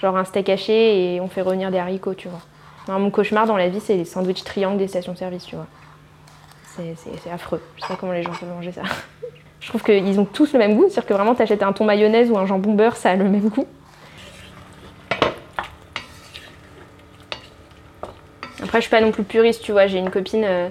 Genre 0.00 0.16
un 0.16 0.24
steak 0.24 0.48
haché 0.48 1.14
et 1.14 1.20
on 1.20 1.28
fait 1.28 1.42
revenir 1.42 1.70
des 1.70 1.78
haricots, 1.78 2.14
tu 2.14 2.28
vois. 2.28 2.40
Non, 2.88 2.98
mon 2.98 3.10
cauchemar 3.10 3.46
dans 3.46 3.56
la 3.56 3.68
vie, 3.68 3.80
c'est 3.80 3.96
les 3.96 4.04
sandwichs 4.06 4.42
triangles 4.42 4.78
des 4.78 4.88
stations-service, 4.88 5.44
tu 5.44 5.56
vois. 5.56 5.66
C'est- 6.96 7.30
affreux. 7.30 7.60
Je 7.76 7.82
sais 7.82 7.88
pas 7.88 7.96
comment 7.96 8.12
les 8.12 8.22
gens 8.22 8.32
peuvent 8.32 8.48
manger 8.48 8.72
ça. 8.72 8.82
Je 9.60 9.68
trouve 9.68 9.82
qu'ils 9.82 10.18
ont 10.18 10.24
tous 10.24 10.52
le 10.54 10.58
même 10.58 10.74
goût, 10.74 10.84
c'est-à-dire 10.88 11.06
que 11.06 11.14
vraiment 11.14 11.34
t'achètes 11.34 11.62
un 11.62 11.72
thon 11.72 11.84
mayonnaise 11.84 12.30
ou 12.30 12.38
un 12.38 12.46
jambon 12.46 12.72
beurre, 12.74 12.96
ça 12.96 13.10
a 13.10 13.16
le 13.16 13.24
même 13.24 13.48
goût. 13.50 13.66
Après, 18.62 18.78
je 18.78 18.82
suis 18.82 18.90
pas 18.90 19.00
non 19.00 19.10
plus 19.10 19.24
puriste, 19.24 19.62
tu 19.62 19.72
vois. 19.72 19.86
J'ai 19.86 19.98
une 19.98 20.10
copine, 20.10 20.44
euh, 20.44 20.68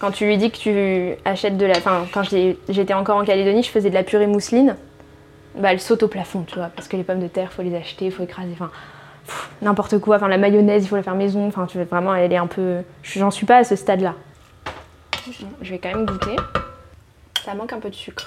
quand 0.00 0.10
tu 0.10 0.26
lui 0.26 0.36
dis 0.38 0.50
que 0.50 0.56
tu 0.56 1.14
achètes 1.24 1.56
de 1.56 1.66
la. 1.66 1.76
Enfin, 1.78 2.06
quand 2.12 2.22
j'étais 2.68 2.94
encore 2.94 3.18
en 3.18 3.24
Calédonie, 3.24 3.62
je 3.62 3.70
faisais 3.70 3.90
de 3.90 3.94
la 3.94 4.02
purée 4.02 4.26
mousseline. 4.26 4.76
Bah, 5.56 5.72
elle 5.72 5.80
saute 5.80 6.02
au 6.02 6.08
plafond, 6.08 6.44
tu 6.46 6.56
vois, 6.56 6.68
parce 6.74 6.86
que 6.88 6.96
les 6.96 7.02
pommes 7.04 7.20
de 7.20 7.28
terre, 7.28 7.52
faut 7.52 7.62
les 7.62 7.74
acheter, 7.74 8.10
faut 8.10 8.22
écraser. 8.22 8.50
Enfin, 8.52 8.70
n'importe 9.62 9.98
quoi. 9.98 10.16
Enfin, 10.16 10.28
la 10.28 10.38
mayonnaise, 10.38 10.84
il 10.84 10.88
faut 10.88 10.96
la 10.96 11.02
faire 11.02 11.14
maison. 11.14 11.46
Enfin, 11.46 11.66
tu 11.66 11.78
vois, 11.78 11.86
vraiment, 11.86 12.14
elle 12.14 12.32
est 12.32 12.36
un 12.36 12.46
peu. 12.46 12.78
J'en 13.02 13.30
suis 13.30 13.46
pas 13.46 13.58
à 13.58 13.64
ce 13.64 13.76
stade-là. 13.76 14.14
Je 15.62 15.70
vais 15.70 15.78
quand 15.78 15.88
même 15.88 16.06
goûter. 16.06 16.36
Ça 17.44 17.54
manque 17.54 17.72
un 17.72 17.80
peu 17.80 17.90
de 17.90 17.94
sucre. 17.94 18.26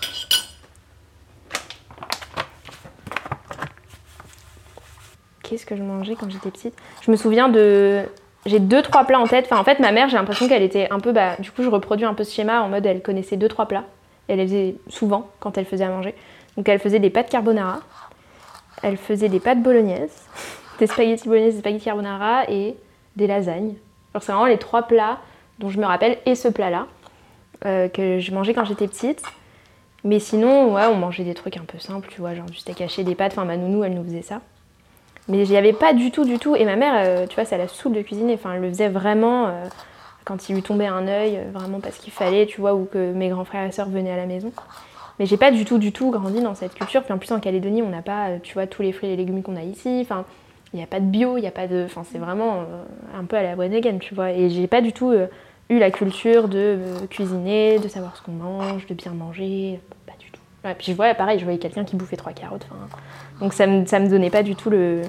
Qu'est-ce 5.44 5.66
que 5.66 5.76
je 5.76 5.82
mangeais 5.82 6.16
quand 6.16 6.30
j'étais 6.30 6.52
petite? 6.52 6.76
Je 7.02 7.12
me 7.12 7.16
souviens 7.16 7.50
de. 7.50 8.04
J'ai 8.46 8.60
deux 8.60 8.82
trois 8.82 9.04
plats 9.06 9.20
en 9.20 9.28
tête. 9.28 9.46
Enfin, 9.46 9.60
en 9.60 9.64
fait, 9.64 9.80
ma 9.80 9.92
mère, 9.92 10.10
j'ai 10.10 10.18
l'impression 10.18 10.48
qu'elle 10.48 10.64
était 10.64 10.88
un 10.92 11.00
peu. 11.00 11.12
Bah, 11.12 11.36
du 11.40 11.52
coup, 11.52 11.64
je 11.64 11.70
reproduis 11.70 12.06
un 12.06 12.14
peu 12.14 12.24
ce 12.24 12.34
schéma 12.34 12.62
en 12.62 12.70
mode 12.70 12.86
elle 12.86 13.02
connaissait 13.02 13.38
deux 13.38 13.48
trois 13.48 13.68
plats. 13.68 13.86
Elle 14.28 14.38
les 14.38 14.46
faisait 14.46 14.76
souvent 14.88 15.30
quand 15.40 15.58
elle 15.58 15.66
faisait 15.66 15.86
à 15.86 15.90
manger. 15.90 16.14
Donc, 16.56 16.70
elle 16.70 16.80
faisait 16.80 17.00
des 17.00 17.10
pâtes 17.10 17.30
carbonara. 17.30 17.80
Elle 18.84 18.98
faisait 18.98 19.28
des 19.28 19.40
pâtes 19.40 19.62
bolognaises, 19.62 20.28
des 20.80 20.88
spaghettis 20.88 21.28
bolognaises, 21.28 21.56
des 21.56 21.60
spaghettis 21.62 21.86
carbonara 21.86 22.50
et 22.50 22.76
des 23.16 23.28
lasagnes. 23.28 23.76
Alors, 24.14 24.24
c'est 24.24 24.32
vraiment 24.32 24.46
les 24.46 24.58
trois 24.58 24.84
plats 24.84 25.20
dont 25.60 25.70
je 25.70 25.80
me 25.80 25.86
rappelle 25.86 26.18
et 26.26 26.36
ce 26.36 26.48
plat-là 26.48 26.88
euh, 27.66 27.90
que 27.90 28.20
je 28.20 28.32
mangeais 28.34 28.54
quand 28.54 28.66
j'étais 28.66 28.88
petite. 28.88 29.22
Mais 30.06 30.20
sinon, 30.20 30.74
ouais, 30.74 30.86
on 30.86 30.96
mangeait 30.96 31.26
des 31.26 31.34
trucs 31.34 31.58
un 31.58 31.66
peu 31.66 31.78
simples, 31.78 32.08
tu 32.10 32.22
vois, 32.22 32.34
genre 32.34 32.46
du 32.46 32.56
steak 32.58 32.80
haché, 32.80 33.04
des 33.04 33.16
pâtes. 33.16 33.34
Enfin, 33.34 33.44
ma 33.44 33.58
nounou, 33.58 33.84
elle 33.84 33.94
nous 33.94 34.04
faisait 34.04 34.22
ça. 34.22 34.40
Mais 35.28 35.44
j'y 35.46 35.58
avais 35.58 35.74
pas 35.74 35.94
du 35.94 36.10
tout, 36.10 36.24
du 36.24 36.40
tout. 36.40 36.56
Et 36.56 36.64
ma 36.64 36.78
mère, 36.78 36.94
euh, 36.96 37.28
tu 37.28 37.36
vois, 37.36 37.44
ça 37.44 37.58
la 37.58 37.68
saoule 37.68 37.94
de 37.94 38.02
cuisiner. 38.02 38.36
Enfin, 38.36 38.54
elle 38.54 38.62
le 38.62 38.70
faisait 38.70 38.88
vraiment 38.88 39.48
euh, 39.48 39.66
quand 40.24 40.48
il 40.48 40.56
lui 40.56 40.64
tombait 40.64 40.88
un 40.88 41.06
œil, 41.08 41.42
vraiment 41.54 41.82
parce 41.82 41.98
qu'il 41.98 42.14
fallait, 42.14 42.46
tu 42.46 42.62
vois, 42.62 42.76
ou 42.76 42.86
que 42.86 43.12
mes 43.12 43.28
grands 43.28 43.44
frères 43.44 43.68
et 43.68 43.72
sœurs 43.74 43.90
venaient 43.90 44.12
à 44.12 44.18
la 44.18 44.26
maison. 44.26 44.54
Mais 45.20 45.26
j'ai 45.26 45.36
pas 45.36 45.52
du 45.52 45.66
tout, 45.66 45.80
du 45.80 45.92
tout 45.92 46.12
grandi 46.12 46.42
dans 46.42 46.56
cette 46.56 46.74
culture. 46.74 47.04
Puis 47.04 47.12
en 47.12 47.18
plus 47.18 47.34
en 47.34 47.42
Calédonie, 47.42 47.84
on 47.84 47.90
n'a 47.90 48.02
pas, 48.02 48.40
tu 48.42 48.54
vois, 48.54 48.68
tous 48.68 48.84
les 48.84 48.94
fruits 48.94 49.10
et 49.10 49.18
légumes 49.18 49.44
qu'on 49.44 49.58
a 49.58 49.64
ici. 49.64 50.00
Enfin, 50.02 50.24
il 50.74 50.78
n'y 50.78 50.84
a 50.84 50.88
pas 50.88 51.02
de 51.02 51.06
bio, 51.06 51.38
il 51.38 51.42
n'y 51.42 51.48
a 51.48 51.52
pas 51.52 51.68
de. 51.68 51.84
Enfin, 51.84 52.04
c'est 52.10 52.20
vraiment 52.20 52.64
un 53.14 53.26
peu 53.26 53.36
à 53.36 53.44
la 53.44 53.62
again, 53.62 53.98
tu 53.98 54.16
vois. 54.16 54.32
Et 54.32 54.50
j'ai 54.50 54.68
pas 54.68 54.80
du 54.80 54.94
tout 54.94 55.14
eu 55.70 55.80
la 55.80 55.92
culture 55.92 56.48
de 56.48 56.80
cuisiner, 57.10 57.80
de 57.80 57.88
savoir 57.88 58.16
ce 58.18 58.22
qu'on 58.22 58.32
mange, 58.32 58.88
de 58.88 58.94
bien 58.94 59.12
manger. 59.12 59.80
Pas 60.06 60.14
du 60.20 60.32
tout. 60.32 60.42
puis 60.78 60.92
je 60.92 60.94
vois, 60.94 61.14
pareil, 61.14 61.40
je 61.40 61.44
voyais 61.44 61.60
quelqu'un 61.60 61.86
qui 61.86 61.96
bouffait 61.96 62.18
trois 62.18 62.34
carottes. 62.34 62.68
donc 63.40 63.54
ça 63.54 63.68
me, 63.68 63.86
ça 63.86 64.00
me 64.00 64.10
donnait 64.10 64.32
pas 64.32 64.44
du 64.44 64.56
tout 64.56 64.70
le, 64.70 65.02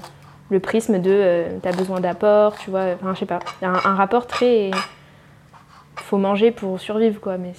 le 0.50 0.60
prisme 0.60 1.00
de 1.00 1.46
t'as 1.62 1.72
besoin 1.72 2.00
d'apport, 2.00 2.58
tu 2.58 2.70
vois. 2.70 2.94
Enfin, 2.94 3.14
je 3.14 3.20
sais 3.20 3.26
pas. 3.26 3.38
A 3.62 3.88
un, 3.88 3.94
rapport 3.94 4.26
très. 4.26 4.70
Faut 5.96 6.18
manger 6.18 6.50
pour 6.50 6.78
survivre, 6.80 7.20
quoi. 7.20 7.38
Mais. 7.38 7.52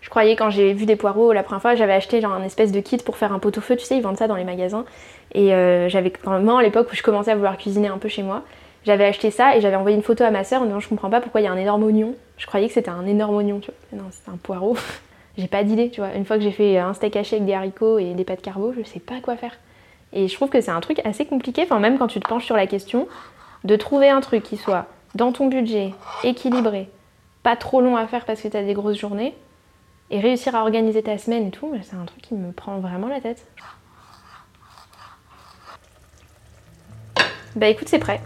Je 0.00 0.10
croyais 0.10 0.36
quand 0.36 0.48
j'ai 0.48 0.72
vu 0.72 0.86
des 0.86 0.96
poireaux 0.96 1.34
la 1.34 1.42
première 1.42 1.60
fois, 1.60 1.74
j'avais 1.74 1.92
acheté 1.92 2.22
genre 2.22 2.32
un 2.32 2.42
espèce 2.42 2.72
de 2.72 2.80
kit 2.80 2.96
pour 2.96 3.18
faire 3.18 3.30
un 3.30 3.38
pot-au-feu, 3.38 3.76
tu 3.76 3.84
sais, 3.84 3.94
ils 3.96 4.02
vendent 4.02 4.16
ça 4.16 4.26
dans 4.26 4.36
les 4.36 4.44
magasins. 4.44 4.86
Et 5.34 5.52
euh, 5.52 5.90
j'avais, 5.90 6.10
moi 6.24 6.60
à 6.60 6.62
l'époque 6.62 6.88
où 6.90 6.96
je 6.96 7.02
commençais 7.02 7.30
à 7.30 7.34
vouloir 7.34 7.58
cuisiner 7.58 7.88
un 7.88 7.98
peu 7.98 8.08
chez 8.08 8.22
moi, 8.22 8.42
j'avais 8.88 9.04
acheté 9.04 9.30
ça 9.30 9.54
et 9.54 9.60
j'avais 9.60 9.76
envoyé 9.76 9.94
une 9.94 10.02
photo 10.02 10.24
à 10.24 10.30
ma 10.30 10.44
soeur 10.44 10.62
en 10.62 10.64
disant 10.64 10.80
je 10.80 10.88
comprends 10.88 11.10
pas 11.10 11.20
pourquoi 11.20 11.42
il 11.42 11.44
y 11.44 11.46
a 11.46 11.52
un 11.52 11.58
énorme 11.58 11.84
oignon. 11.84 12.14
Je 12.38 12.46
croyais 12.46 12.68
que 12.68 12.72
c'était 12.72 12.88
un 12.88 13.06
énorme 13.06 13.36
oignon, 13.36 13.60
tu 13.60 13.70
vois. 13.70 14.02
Non, 14.02 14.08
c'était 14.10 14.30
un 14.30 14.38
poireau. 14.38 14.78
j'ai 15.36 15.46
pas 15.46 15.62
d'idée, 15.62 15.90
tu 15.90 16.00
vois. 16.00 16.14
Une 16.14 16.24
fois 16.24 16.38
que 16.38 16.42
j'ai 16.42 16.52
fait 16.52 16.78
un 16.78 16.94
steak 16.94 17.14
haché 17.16 17.36
avec 17.36 17.46
des 17.46 17.52
haricots 17.52 17.98
et 17.98 18.14
des 18.14 18.24
pâtes 18.24 18.40
carbo, 18.40 18.72
je 18.72 18.82
sais 18.84 18.98
pas 18.98 19.20
quoi 19.20 19.36
faire. 19.36 19.52
Et 20.14 20.26
je 20.26 20.34
trouve 20.34 20.48
que 20.48 20.62
c'est 20.62 20.70
un 20.70 20.80
truc 20.80 21.02
assez 21.04 21.26
compliqué, 21.26 21.64
enfin 21.64 21.80
même 21.80 21.98
quand 21.98 22.06
tu 22.06 22.18
te 22.18 22.26
penches 22.26 22.46
sur 22.46 22.56
la 22.56 22.66
question, 22.66 23.08
de 23.64 23.76
trouver 23.76 24.08
un 24.08 24.22
truc 24.22 24.42
qui 24.42 24.56
soit 24.56 24.86
dans 25.14 25.32
ton 25.32 25.48
budget, 25.48 25.92
équilibré, 26.24 26.88
pas 27.42 27.56
trop 27.56 27.82
long 27.82 27.98
à 27.98 28.06
faire 28.06 28.24
parce 28.24 28.40
que 28.40 28.48
tu 28.48 28.56
as 28.56 28.62
des 28.62 28.72
grosses 28.72 28.96
journées, 28.96 29.34
et 30.10 30.20
réussir 30.20 30.54
à 30.54 30.62
organiser 30.62 31.02
ta 31.02 31.18
semaine 31.18 31.48
et 31.48 31.50
tout, 31.50 31.70
c'est 31.82 31.96
un 31.96 32.06
truc 32.06 32.22
qui 32.22 32.34
me 32.34 32.52
prend 32.52 32.78
vraiment 32.78 33.08
la 33.08 33.20
tête. 33.20 33.46
Bah 37.54 37.68
écoute, 37.68 37.88
c'est 37.88 37.98
prêt. 37.98 38.22